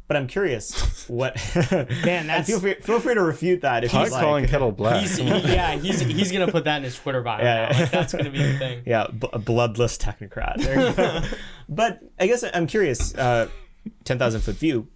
[0.06, 1.36] But I'm curious what
[1.70, 1.88] Man, and
[2.28, 5.00] that's- feel free feel free to refute that if Pot he's calling like, kettle black.
[5.02, 7.42] he's, he- yeah, he's he's gonna put that in his Twitter bio.
[7.42, 7.68] Yeah.
[7.72, 7.78] now.
[7.80, 8.82] Like, that's gonna be the thing.
[8.86, 10.62] yeah, b- a bloodless technocrat.
[10.62, 11.22] There you go.
[11.68, 13.14] but I guess I'm curious.
[13.14, 13.48] Uh,
[14.04, 14.88] Ten thousand foot view.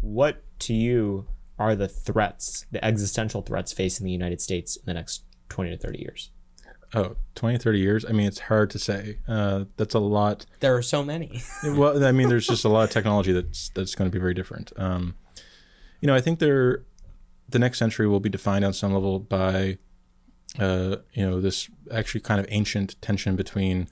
[0.00, 1.26] What to you
[1.58, 5.76] are the threats, the existential threats facing the United States in the next twenty to
[5.76, 6.30] thirty years?
[6.94, 8.04] oh, 20, 30 years.
[8.04, 9.18] I mean, it's hard to say.
[9.28, 10.46] Uh, that's a lot.
[10.60, 11.42] There are so many.
[11.64, 14.34] well, I mean, there's just a lot of technology that's that's going to be very
[14.34, 14.72] different.
[14.76, 15.14] Um,
[16.00, 16.84] you know, I think there,
[17.48, 19.78] the next century will be defined on some level by,
[20.58, 23.88] uh, you know, this actually kind of ancient tension between,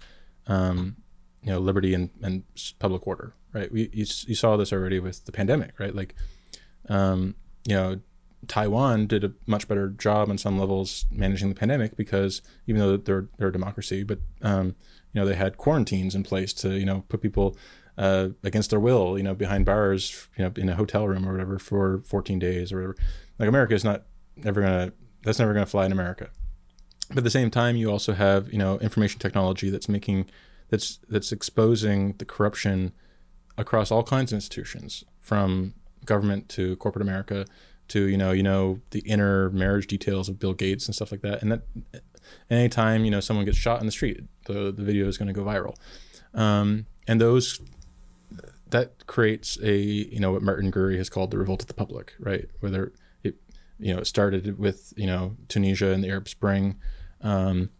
[0.46, 0.96] um,
[1.42, 2.44] you know, liberty and, and
[2.78, 3.34] public order.
[3.52, 3.70] Right.
[3.70, 5.78] We you, you saw this already with the pandemic.
[5.78, 5.94] Right.
[5.94, 6.14] Like,
[6.88, 7.36] um,
[7.66, 8.00] you know.
[8.46, 12.98] Taiwan did a much better job on some levels managing the pandemic because even though
[12.98, 14.76] they're they're a democracy, but um,
[15.14, 17.56] you know they had quarantines in place to you know put people
[17.96, 21.32] uh, against their will, you know, behind bars, you know, in a hotel room or
[21.32, 22.96] whatever for 14 days or whatever.
[23.38, 24.02] Like America is not
[24.44, 24.92] ever gonna
[25.22, 26.30] that's never gonna fly in America.
[27.08, 30.26] But at the same time, you also have you know information technology that's making
[30.70, 32.92] that's that's exposing the corruption
[33.56, 35.74] across all kinds of institutions, from
[36.04, 37.46] government to corporate America
[37.88, 41.22] to you know you know the inner marriage details of Bill Gates and stuff like
[41.22, 41.42] that.
[41.42, 41.62] And that
[42.50, 45.34] anytime you know someone gets shot in the street, the the video is going to
[45.34, 45.76] go viral.
[46.34, 47.60] Um, and those
[48.70, 52.14] that creates a you know what Martin Gurri has called the revolt of the public,
[52.18, 52.48] right?
[52.60, 52.92] Whether
[53.22, 53.36] it
[53.78, 56.76] you know it started with you know Tunisia and the Arab Spring,
[57.20, 57.70] um,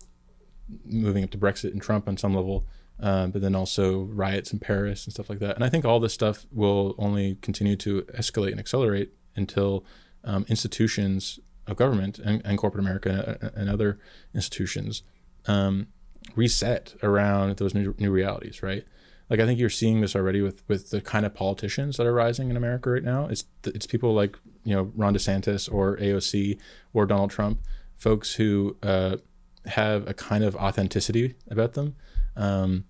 [0.85, 2.67] moving up to Brexit and Trump on some level,
[3.01, 5.57] uh, but then also riots in Paris and stuff like that.
[5.57, 9.85] And I think all this stuff will only continue to escalate and accelerate until
[10.23, 13.99] um, institutions of government and, and corporate America and, and other
[14.35, 15.03] institutions
[15.47, 15.89] um,
[16.37, 18.85] reset around those new, new realities, right?
[19.31, 22.13] Like I think you're seeing this already with with the kind of politicians that are
[22.13, 23.27] rising in America right now.
[23.27, 26.59] It's it's people like you know Ron DeSantis or AOC
[26.93, 27.61] or Donald Trump,
[27.97, 29.17] folks who uh,
[29.67, 31.97] have a kind of authenticity about them,
[32.37, 32.85] um,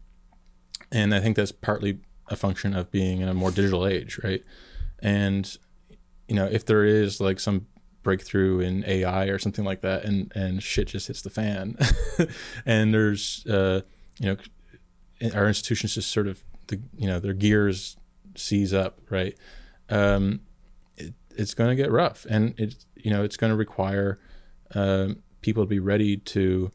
[0.90, 4.42] and I think that's partly a function of being in a more digital age, right?
[5.00, 5.56] And
[6.28, 7.66] you know if there is like some
[8.02, 11.76] breakthrough in AI or something like that, and and shit just hits the fan,
[12.66, 13.80] and there's uh,
[14.20, 17.96] you know our institutions just sort of the you know their gears
[18.36, 19.36] seize up, right?
[19.88, 20.40] Um,
[20.96, 24.20] it, it's going to get rough, and it's you know it's going to require
[24.74, 26.70] um, people to be ready to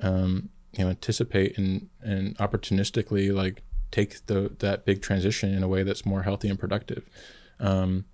[0.00, 5.68] um, you know anticipate and and opportunistically like take the that big transition in a
[5.68, 7.08] way that's more healthy and productive.
[7.60, 8.04] Um,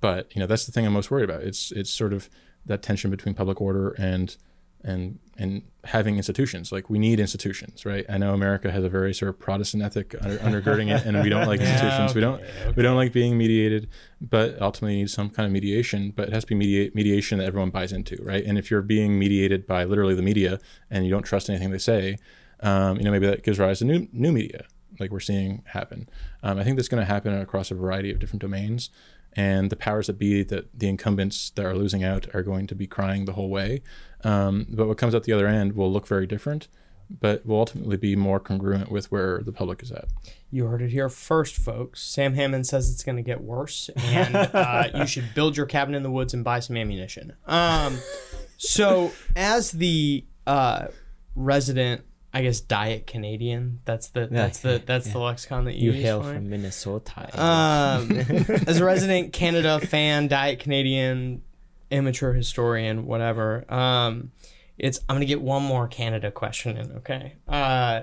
[0.00, 1.42] but you know that's the thing I'm most worried about.
[1.42, 2.28] It's it's sort of
[2.66, 4.36] that tension between public order and
[4.84, 6.72] and and having institutions.
[6.72, 8.04] Like we need institutions, right?
[8.08, 11.28] I know America has a very sort of Protestant ethic under, undergirding it, and we
[11.28, 12.14] don't like Yeah, institutions.
[12.14, 13.88] We don't okay, we don't like being mediated,
[14.20, 16.12] but ultimately need some kind of mediation.
[16.14, 18.44] But it has to be mediate, mediation that everyone buys into, right?
[18.44, 20.58] And if you're being mediated by literally the media
[20.90, 22.16] and you don't trust anything they say,
[22.60, 24.66] um, you know maybe that gives rise to new new media,
[25.00, 26.08] like we're seeing happen.
[26.42, 28.90] Um, I think that's going to happen across a variety of different domains
[29.34, 32.74] and the powers that be that the incumbents that are losing out are going to
[32.74, 33.82] be crying the whole way.
[34.24, 36.68] Um, but what comes out the other end will look very different,
[37.08, 40.08] but will ultimately be more congruent with where the public is at.
[40.50, 42.02] You heard it here first, folks.
[42.02, 45.94] Sam Hammond says it's going to get worse, and uh, you should build your cabin
[45.94, 47.34] in the woods and buy some ammunition.
[47.46, 47.98] Um,
[48.56, 50.86] so, as the uh,
[51.36, 53.80] resident I guess diet Canadian.
[53.84, 57.30] That's the that's Yeah, the that's the lexicon that you, You use hail from Minnesota.
[57.40, 58.10] Um,
[58.66, 61.42] as a resident Canada fan, diet Canadian,
[61.90, 63.64] amateur historian, whatever.
[63.72, 64.32] Um,
[64.76, 66.92] it's I'm gonna get one more Canada question in.
[66.98, 67.36] Okay.
[67.48, 68.02] Uh,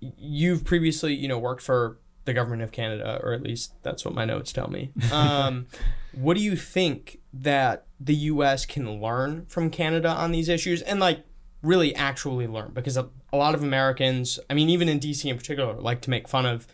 [0.00, 4.14] you've previously, you know, worked for the government of Canada, or at least that's what
[4.14, 4.92] my notes tell me.
[5.12, 5.66] Um,
[6.12, 8.66] what do you think that the U.S.
[8.66, 11.24] can learn from Canada on these issues, and like
[11.62, 12.72] really actually learn?
[12.72, 15.28] Because a, a lot of Americans, I mean, even in D.C.
[15.28, 16.66] in particular, like to make fun of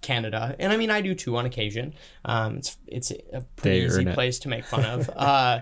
[0.00, 1.94] Canada, and I mean, I do too on occasion.
[2.24, 5.10] Um, it's it's a pretty They easy place to make fun of.
[5.16, 5.60] uh,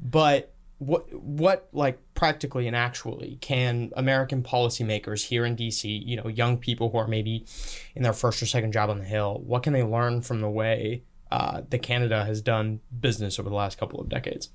[0.00, 6.28] but what what like practically and actually can American policymakers here in DC, you know,
[6.28, 7.46] young people who are maybe
[7.94, 10.50] in their first or second job on the Hill, what can they learn from the
[10.50, 14.50] way uh, that Canada has done business over the last couple of decades?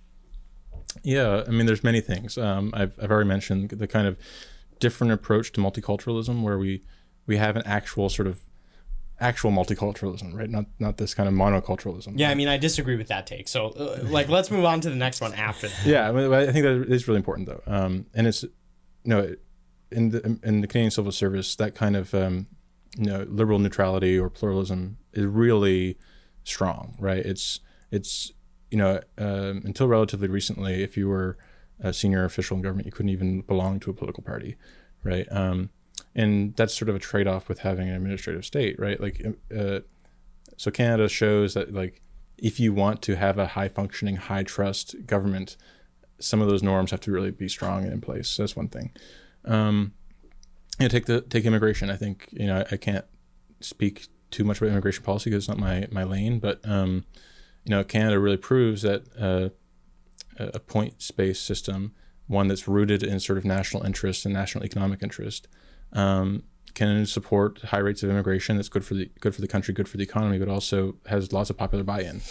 [1.03, 2.37] Yeah, I mean, there's many things.
[2.37, 4.17] Um, I've, I've already mentioned the kind of
[4.79, 6.83] different approach to multiculturalism, where we
[7.27, 8.41] we have an actual sort of
[9.19, 10.49] actual multiculturalism, right?
[10.49, 12.13] Not not this kind of monoculturalism.
[12.17, 13.47] Yeah, I mean, I disagree with that take.
[13.47, 15.85] So, uh, like, let's move on to the next one after that.
[15.85, 18.49] Yeah, I, mean, I think that is really important though, um, and it's you
[19.05, 19.35] know
[19.91, 22.47] in the in the Canadian civil service that kind of um,
[22.97, 25.97] you know liberal neutrality or pluralism is really
[26.43, 27.23] strong, right?
[27.25, 27.59] It's
[27.91, 28.31] it's
[28.71, 31.37] you know um, until relatively recently, if you were
[31.79, 34.55] a senior official in government, you couldn't even belong to a political party,
[35.03, 35.27] right?
[35.31, 35.69] Um,
[36.15, 38.99] and that's sort of a trade-off with having an administrative state, right?
[38.99, 39.79] Like, uh,
[40.57, 42.01] so Canada shows that like
[42.37, 45.57] if you want to have a high functioning, high trust government,
[46.19, 48.29] some of those norms have to really be strong and in place.
[48.29, 48.91] So that's one thing.
[49.45, 49.93] Um,
[50.79, 51.89] you know, take the take immigration.
[51.89, 53.05] I think you know I, I can't
[53.59, 56.39] speak too much about immigration policy because it's not my my lane.
[56.39, 57.05] But um,
[57.65, 59.49] you know, Canada really proves that uh,
[60.39, 61.93] a points based system,
[62.27, 65.47] one that's rooted in sort of national interest and national economic interest,
[65.93, 66.43] um,
[66.73, 68.55] can support high rates of immigration.
[68.55, 71.33] That's good for the good for the country, good for the economy, but also has
[71.33, 72.21] lots of popular buy-in.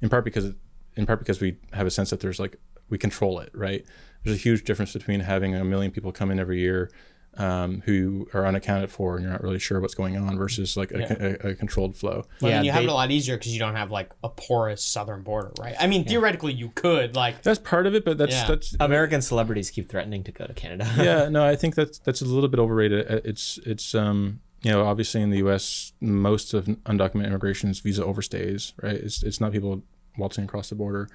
[0.00, 0.52] In part because
[0.96, 2.56] in part because we have a sense that there's like
[2.88, 3.84] we control it, right?
[4.24, 6.90] There's a huge difference between having a million people come in every year
[7.38, 10.90] um, who are unaccounted for and you're not really sure what's going on versus like
[10.90, 12.24] a, a, a controlled flow.
[12.42, 13.90] Well, I Yeah, mean, you have they- it a lot easier because you don't have
[13.92, 15.76] like a porous southern border, right?
[15.78, 17.42] I mean, theoretically, you could like.
[17.42, 18.46] That's part of it, but that's Yeah.
[18.48, 20.90] that's American celebrities keep threatening to go to Canada.
[20.98, 23.10] yeah, no, I think that's that's a little bit overrated.
[23.10, 25.92] Uh, It's it's um you know obviously in the U.S.
[26.00, 28.96] most of undocumented immigration is visa overstays, right?
[28.96, 29.82] It's it's not people
[30.16, 31.08] waltzing across the border.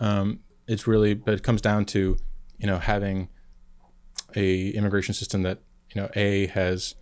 [0.00, 2.16] Um, it's really, but it comes down to
[2.58, 3.28] you know having
[4.36, 5.58] a immigration system that
[5.94, 6.94] you know a has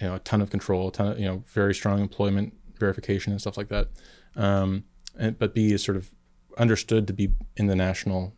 [0.00, 3.32] you know a ton of control, a ton of you know very strong employment verification
[3.32, 3.88] and stuff like that.
[4.36, 4.84] Um,
[5.18, 6.10] and, but B is sort of
[6.56, 8.34] understood to be in the national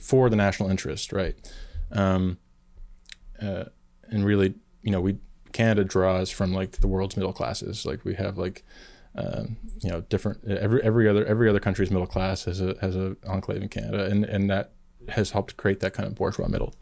[0.00, 1.36] for the national interest, right?
[1.90, 2.38] Um,
[3.40, 3.64] uh,
[4.08, 5.18] and really, you know, we
[5.52, 7.84] Canada draws from like the world's middle classes.
[7.84, 8.64] Like we have like,
[9.14, 12.96] um, you know, different every every other every other country's middle class has a has
[12.96, 14.72] a enclave in Canada, and and that
[15.08, 16.74] has helped create that kind of bourgeois middle.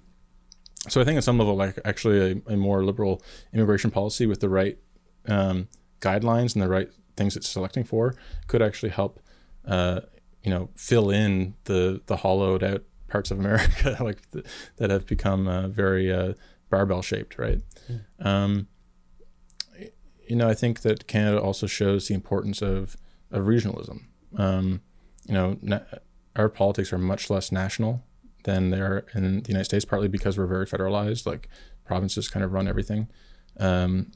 [0.89, 3.23] So I think at some level, like actually a, a more liberal
[3.53, 4.79] immigration policy with the right
[5.27, 5.69] um,
[6.01, 8.15] guidelines and the right things it's selecting for
[8.47, 9.21] could actually help,
[9.67, 10.01] uh,
[10.43, 14.45] you know, fill in the the hollowed out parts of America like th-
[14.77, 16.33] that have become uh, very uh,
[16.71, 17.61] barbell shaped, right?
[18.21, 18.69] Um,
[20.27, 22.97] you know, I think that Canada also shows the importance of
[23.31, 24.05] of regionalism.
[24.37, 24.81] Um,
[25.27, 25.81] you know, na-
[26.37, 28.03] our politics are much less national
[28.45, 31.27] than they are in the United States, partly because we're very federalized.
[31.27, 31.49] Like
[31.85, 33.09] provinces kind of run everything,
[33.59, 34.13] um,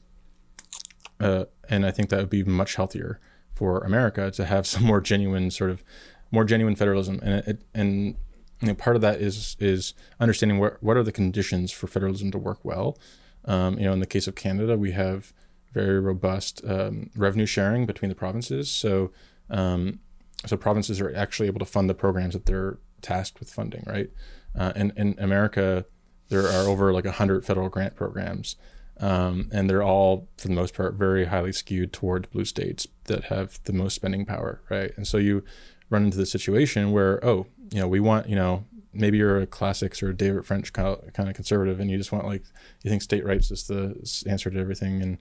[1.19, 3.19] uh, and I think that would be much healthier
[3.53, 5.83] for America to have some more genuine sort of
[6.31, 7.19] more genuine federalism.
[7.23, 8.15] And it, and
[8.61, 12.31] you know, part of that is is understanding what what are the conditions for federalism
[12.31, 12.97] to work well.
[13.45, 15.33] Um, you know, in the case of Canada, we have
[15.71, 18.71] very robust um, revenue sharing between the provinces.
[18.71, 19.11] So,
[19.49, 19.99] um,
[20.47, 24.09] so provinces are actually able to fund the programs that they're tasked with funding, right?
[24.57, 25.85] Uh, and in America,
[26.29, 28.55] there are over like hundred federal grant programs,
[28.99, 33.25] um, and they're all, for the most part, very highly skewed towards blue states that
[33.25, 34.91] have the most spending power, right?
[34.95, 35.43] And so you
[35.89, 39.47] run into the situation where, oh, you know, we want, you know, maybe you're a
[39.47, 42.43] classics or a David French kind of, conservative, and you just want like
[42.81, 45.17] you think state rights is the answer to everything, and,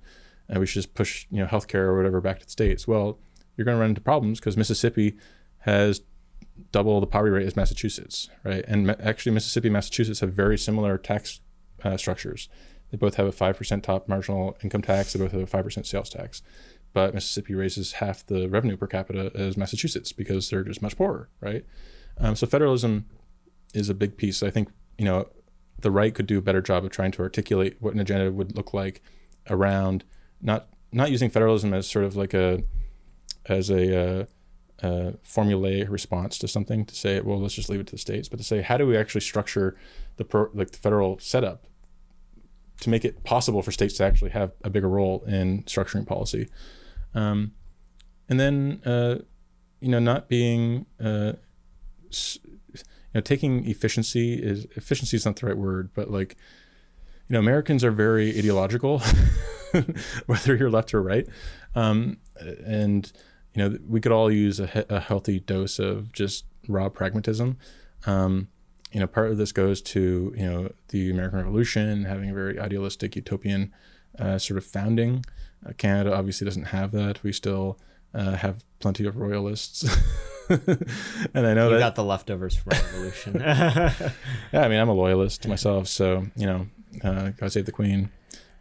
[0.49, 2.87] and we should just push you know healthcare or whatever back to the states.
[2.87, 3.19] Well,
[3.57, 5.17] you're going to run into problems because Mississippi
[5.61, 6.03] has
[6.73, 8.65] double the poverty rate as Massachusetts, right?
[8.67, 11.41] And ma- actually, Mississippi and Massachusetts have very similar tax
[11.83, 12.49] uh, structures.
[12.91, 15.13] They both have a five percent top marginal income tax.
[15.13, 16.43] They both have a five percent sales tax,
[16.93, 21.29] but Mississippi raises half the revenue per capita as Massachusetts because they're just much poorer,
[21.41, 21.65] right?
[22.19, 23.07] Um, so federalism
[23.73, 24.43] is a big piece.
[24.43, 25.29] I think you know
[25.81, 28.57] the right could do a better job of trying to articulate what an agenda would
[28.57, 29.03] look like
[29.51, 30.05] around
[30.41, 32.63] not not using federalism as sort of like a
[33.47, 34.25] as a uh,
[34.83, 35.13] uh,
[35.89, 38.45] response to something to say, well, let's just leave it to the states, but to
[38.45, 39.77] say, how do we actually structure
[40.17, 41.67] the pro, like the federal setup
[42.81, 46.49] to make it possible for states to actually have a bigger role in structuring policy,
[47.15, 47.53] um,
[48.29, 49.17] and then uh,
[49.81, 51.33] you know not being uh,
[52.11, 56.37] you know taking efficiency is efficiency is not the right word, but like
[57.29, 59.01] you know Americans are very ideological,
[60.27, 61.29] whether you're left or right,
[61.75, 62.19] um,
[62.67, 63.13] and
[63.55, 67.57] you know we could all use a, a healthy dose of just raw pragmatism.
[68.07, 68.49] Um,
[68.93, 72.59] you know, part of this goes to you know the American Revolution having a very
[72.59, 73.73] idealistic utopian
[74.19, 75.25] uh, sort of founding.
[75.67, 77.23] Uh, Canada obviously doesn't have that.
[77.23, 77.79] We still
[78.13, 79.83] uh, have plenty of royalists,
[80.49, 81.79] and I know You that.
[81.81, 83.35] got the leftovers from the Revolution.
[84.53, 86.67] yeah, I mean, I'm a loyalist myself, so you know,
[87.03, 88.11] uh, God save the Queen.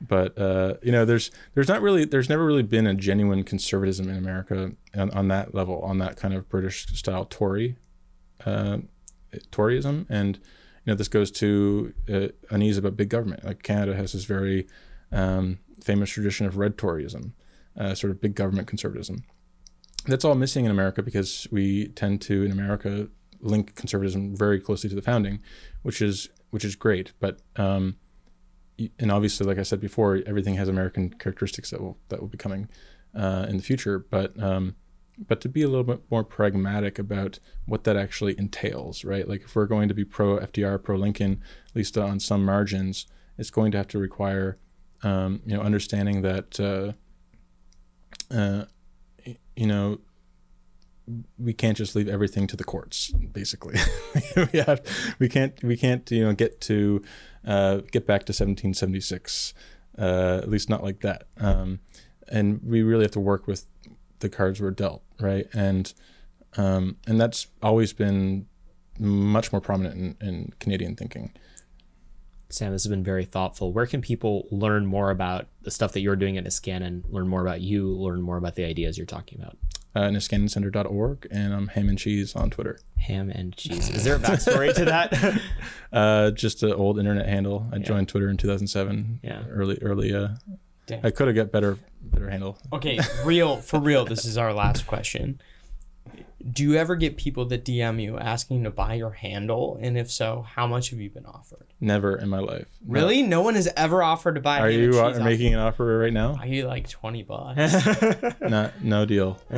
[0.05, 4.09] But uh, you know, there's there's not really there's never really been a genuine conservatism
[4.09, 7.77] in America on, on that level, on that kind of British style Tory
[8.45, 8.79] uh,
[9.51, 13.45] Toryism, and you know, this goes to uh, unease about big government.
[13.45, 14.67] Like Canada has this very
[15.11, 17.31] um, famous tradition of red Toryism,
[17.77, 19.23] uh, sort of big government conservatism.
[20.05, 23.07] That's all missing in America because we tend to, in America,
[23.39, 25.39] link conservatism very closely to the founding,
[25.81, 27.13] which is which is great.
[27.19, 27.95] But um,
[28.99, 32.37] and obviously, like I said before, everything has American characteristics that will that will be
[32.37, 32.69] coming
[33.15, 33.99] uh, in the future.
[33.99, 34.75] But um,
[35.27, 39.27] but to be a little bit more pragmatic about what that actually entails, right?
[39.27, 43.05] Like if we're going to be pro FDR, pro Lincoln, at least on some margins,
[43.37, 44.57] it's going to have to require
[45.03, 46.93] um, you know understanding that uh,
[48.33, 48.65] uh,
[49.55, 49.99] you know
[51.37, 53.77] we can't just leave everything to the courts basically
[54.53, 54.81] we have
[55.19, 57.03] we can't we can't you know get to
[57.45, 59.53] uh, get back to 1776
[59.97, 61.79] uh, at least not like that um,
[62.27, 63.65] and we really have to work with
[64.19, 65.93] the cards we're dealt right and
[66.55, 68.47] um, and that's always been
[68.99, 71.33] much more prominent in, in Canadian thinking
[72.53, 73.73] Sam, this has been very thoughtful.
[73.73, 77.41] Where can people learn more about the stuff that you're doing at Niskanen, learn more
[77.41, 79.57] about you, learn more about the ideas you're talking about?
[79.95, 83.89] Uh, niskanencenter.org and I'm ham and cheese on Twitter Ham and cheese.
[83.89, 85.41] Is there a backstory to that?
[85.93, 89.43] uh, just an old internet handle I joined Twitter in 2007 Yeah.
[89.49, 90.29] early early uh,
[90.85, 91.01] Dang.
[91.05, 94.03] I could have got better better handle Okay, real for real.
[94.05, 95.39] This is our last question.
[96.51, 99.77] Do you ever get people that DM you asking to buy your handle?
[99.81, 101.67] And if so, how much have you been offered?
[101.83, 102.93] never in my life No.
[102.93, 103.21] Really?
[103.21, 104.59] No one has ever offered to buy.
[104.59, 106.35] Are you uh, making an offer right now?
[106.39, 107.73] Are you like twenty bucks?
[108.41, 109.33] Not, no deal.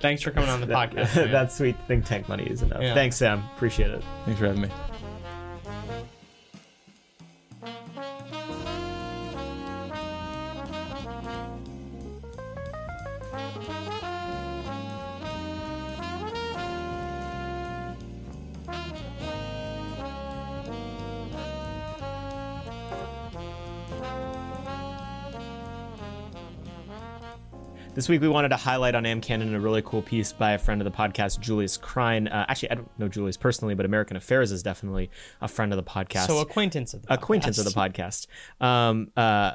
[0.00, 1.16] Thanks for coming on the podcast.
[1.16, 1.32] man.
[1.32, 2.82] that sweet think tank money is enough.
[2.82, 2.94] Yeah.
[2.94, 3.42] Thanks, Sam.
[3.56, 4.02] Appreciate it.
[4.24, 4.68] Thanks for having me.
[27.94, 30.80] This week we wanted to highlight on AmCanon a really cool piece by a friend
[30.80, 32.26] of the podcast, Julius Krein.
[32.26, 35.76] Uh, actually, I don't know Julius personally, but American Affairs is definitely a friend of
[35.76, 36.26] the podcast.
[36.26, 38.26] so acquaintance of the acquaintance of the podcast.
[38.60, 38.66] podcast.
[38.66, 39.52] Um, uh,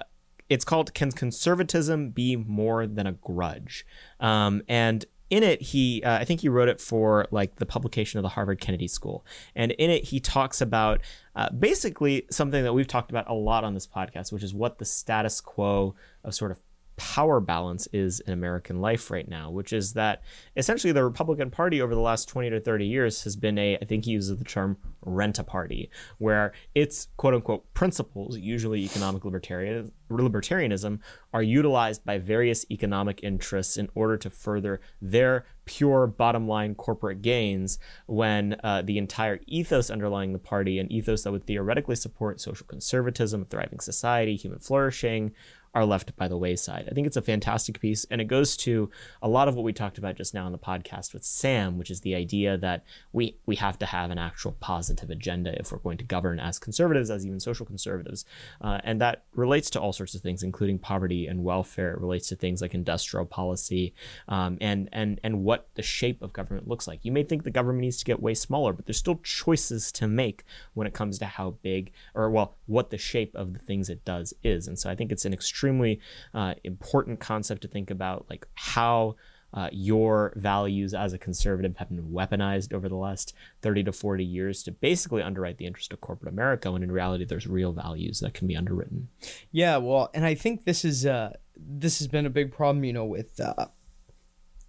[0.48, 3.86] it's called "Can Conservatism Be More Than a Grudge?"
[4.22, 8.20] Um, and in it, he uh, I think he wrote it for like the publication
[8.20, 11.02] of the Harvard Kennedy School, and in it he talks about
[11.36, 14.78] uh, basically something that we've talked about a lot on this podcast, which is what
[14.78, 15.94] the status quo
[16.24, 16.62] of sort of
[17.00, 20.22] power balance is in American life right now, which is that
[20.58, 23.86] essentially the Republican Party over the last 20 to 30 years has been a, I
[23.86, 29.24] think he uses the term rent a party, where its quote unquote principles, usually economic
[29.24, 31.00] libertarian, libertarianism,
[31.34, 37.22] are utilized by various economic interests in order to further their pure bottom line corporate
[37.22, 42.42] gains when uh, the entire ethos underlying the party, an ethos that would theoretically support
[42.42, 45.32] social conservatism, thriving society, human flourishing,
[45.74, 46.88] are left by the wayside.
[46.90, 48.90] I think it's a fantastic piece, and it goes to
[49.22, 51.92] a lot of what we talked about just now in the podcast with Sam, which
[51.92, 55.78] is the idea that we we have to have an actual positive agenda if we're
[55.80, 58.26] going to govern as conservatives, as even social conservatives,
[58.62, 61.92] uh, and that relates to all sorts of things, including poverty and welfare.
[61.94, 63.94] It relates to things like industrial policy,
[64.28, 67.04] um, and and and what the shape of government looks like.
[67.04, 70.08] You may think the government needs to get way smaller, but there's still choices to
[70.08, 70.44] make
[70.74, 74.06] when it comes to how big or well what the shape of the things it
[74.06, 74.68] does is.
[74.68, 76.00] And so I think it's an extremely
[76.34, 79.16] uh, important concept to think about, like how
[79.54, 84.24] uh, your values as a conservative have been weaponized over the last 30 to 40
[84.24, 88.22] years to basically underwrite the interest of corporate America when in reality there's real values
[88.22, 89.10] that can be underwritten.
[89.52, 92.94] Yeah, well, and I think this is uh this has been a big problem, you
[92.94, 93.66] know, with uh,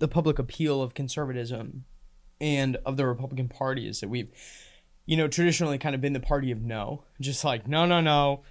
[0.01, 1.85] the public appeal of conservatism
[2.41, 4.33] and of the Republican Party is that we've
[5.07, 7.03] you know, traditionally kind of been the party of no.
[7.21, 8.43] Just like, no, no, no.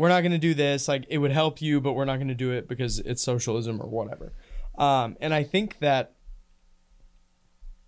[0.00, 0.88] We're not going to do this.
[0.88, 3.82] Like it would help you, but we're not going to do it because it's socialism
[3.82, 4.32] or whatever.
[4.78, 6.14] Um, and I think that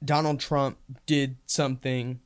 [0.05, 0.77] Donald Trump
[1.07, 2.21] did something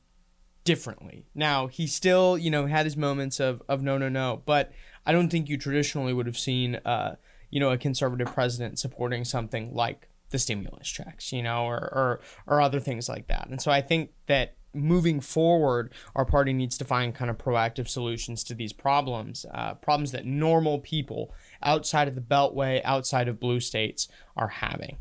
[0.65, 1.27] differently.
[1.33, 4.73] Now, he still, you know, had his moments of, of no, no, no, but
[5.05, 7.15] I don't think you traditionally would have seen, uh,
[7.49, 12.19] you know, a conservative president supporting something like the stimulus checks, you know, or, or,
[12.45, 13.47] or other things like that.
[13.47, 17.87] And so I think that moving forward, our party needs to find kind of proactive
[17.87, 23.39] solutions to these problems, uh, problems that normal people outside of the Beltway, outside of
[23.39, 24.97] blue states, are having.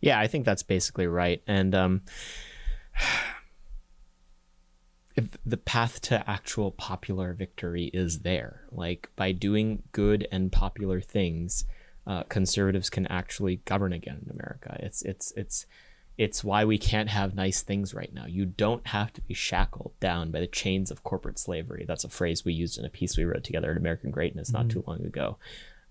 [0.00, 1.42] Yeah, I think that's basically right.
[1.46, 2.02] And um,
[5.46, 11.64] the path to actual popular victory is there, like by doing good and popular things,
[12.06, 14.76] uh, conservatives can actually govern again in America.
[14.80, 15.66] It's it's it's
[16.18, 18.26] it's why we can't have nice things right now.
[18.26, 21.84] You don't have to be shackled down by the chains of corporate slavery.
[21.86, 24.62] That's a phrase we used in a piece we wrote together at American Greatness not
[24.62, 24.80] mm-hmm.
[24.80, 25.36] too long ago.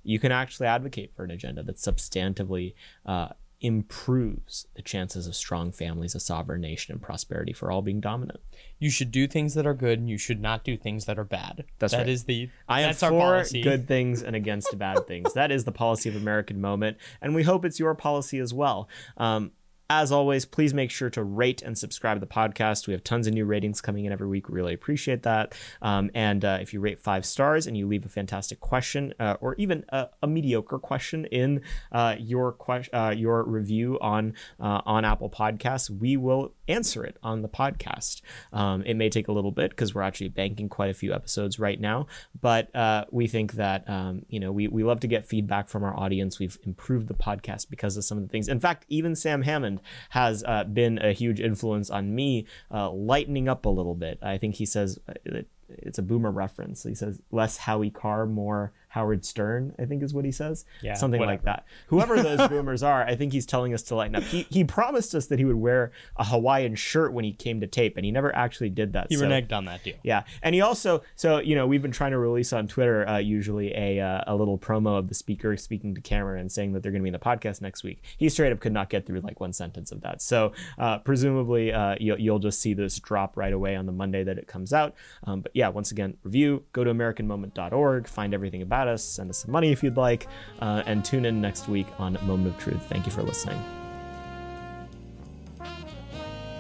[0.04, 2.74] You can actually advocate for an agenda that substantively
[3.06, 3.30] uh,
[3.62, 8.40] improves the chances of strong families, a sovereign nation, and prosperity for all being dominant.
[8.80, 11.24] You should do things that are good, and you should not do things that are
[11.24, 11.66] bad.
[11.80, 12.10] That's that right.
[12.10, 15.34] is the I am for good things and against bad things.
[15.34, 18.90] That is the policy of American Moment, and we hope it's your policy as well.
[19.18, 19.52] Um,
[19.90, 22.88] as always, please make sure to rate and subscribe to the podcast.
[22.88, 24.50] We have tons of new ratings coming in every week.
[24.50, 25.54] We really appreciate that.
[25.82, 29.38] Um, and uh, if you rate five stars and you leave a fantastic question uh,
[29.42, 32.56] or even a, a, mediocre question in uh, your
[32.94, 38.22] uh, your review on uh, on Apple Podcasts, we will answer it on the podcast.
[38.54, 41.60] Um, it may take a little bit because we're actually banking quite a few episodes
[41.60, 42.08] right now,
[42.40, 45.84] but uh, we think that um, you know we we love to get feedback from
[45.84, 46.40] our audience.
[46.40, 48.48] We've improved the podcast because of some of the things.
[48.48, 53.48] In fact, even Sam Hammond has uh, been a huge influence on me uh, lightening
[53.48, 54.20] up a little bit.
[54.22, 56.84] I think he says uh, it's a boomer reference.
[56.84, 60.64] He says less Howie Carr, more Howard Stern, I think is what he says.
[60.82, 61.34] Yeah, Something whatever.
[61.34, 61.66] like that.
[61.88, 64.24] Whoever those boomers are, I think he's telling us to lighten up.
[64.24, 67.68] He, he promised us that he would wear a Hawaiian shirt when he came to
[67.68, 69.08] tape, and he never actually did that.
[69.10, 69.98] He so, reneged on that deal.
[70.02, 70.24] Yeah.
[70.42, 73.76] And he also, so, you know, we've been trying to release on Twitter uh, usually
[73.76, 76.94] a, uh, a little promo of the speaker speaking to camera and saying that they're
[76.94, 78.02] going to be in the podcast next week.
[78.18, 80.22] He straight up could not get through like one sentence of that.
[80.22, 84.24] So uh, presumably uh, you'll, you'll just see this drop right away on the Monday
[84.24, 84.96] that it comes out.
[85.26, 89.40] Um, but yeah, once again, review, go to AmericanMoment.org, find everything about us, send us
[89.40, 90.28] some money if you'd like,
[90.62, 92.86] uh, and tune in next week on Moment of Truth.
[92.88, 93.60] Thank you for listening.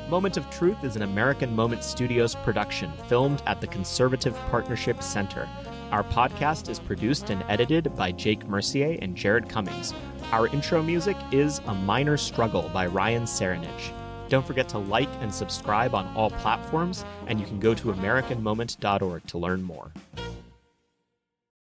[0.09, 5.49] Moment of Truth is an American Moment Studios production filmed at the Conservative Partnership Center.
[5.91, 9.93] Our podcast is produced and edited by Jake Mercier and Jared Cummings.
[10.31, 13.93] Our intro music is A Minor Struggle by Ryan Serenich.
[14.27, 19.25] Don't forget to like and subscribe on all platforms, and you can go to AmericanMoment.org
[19.27, 19.91] to learn more.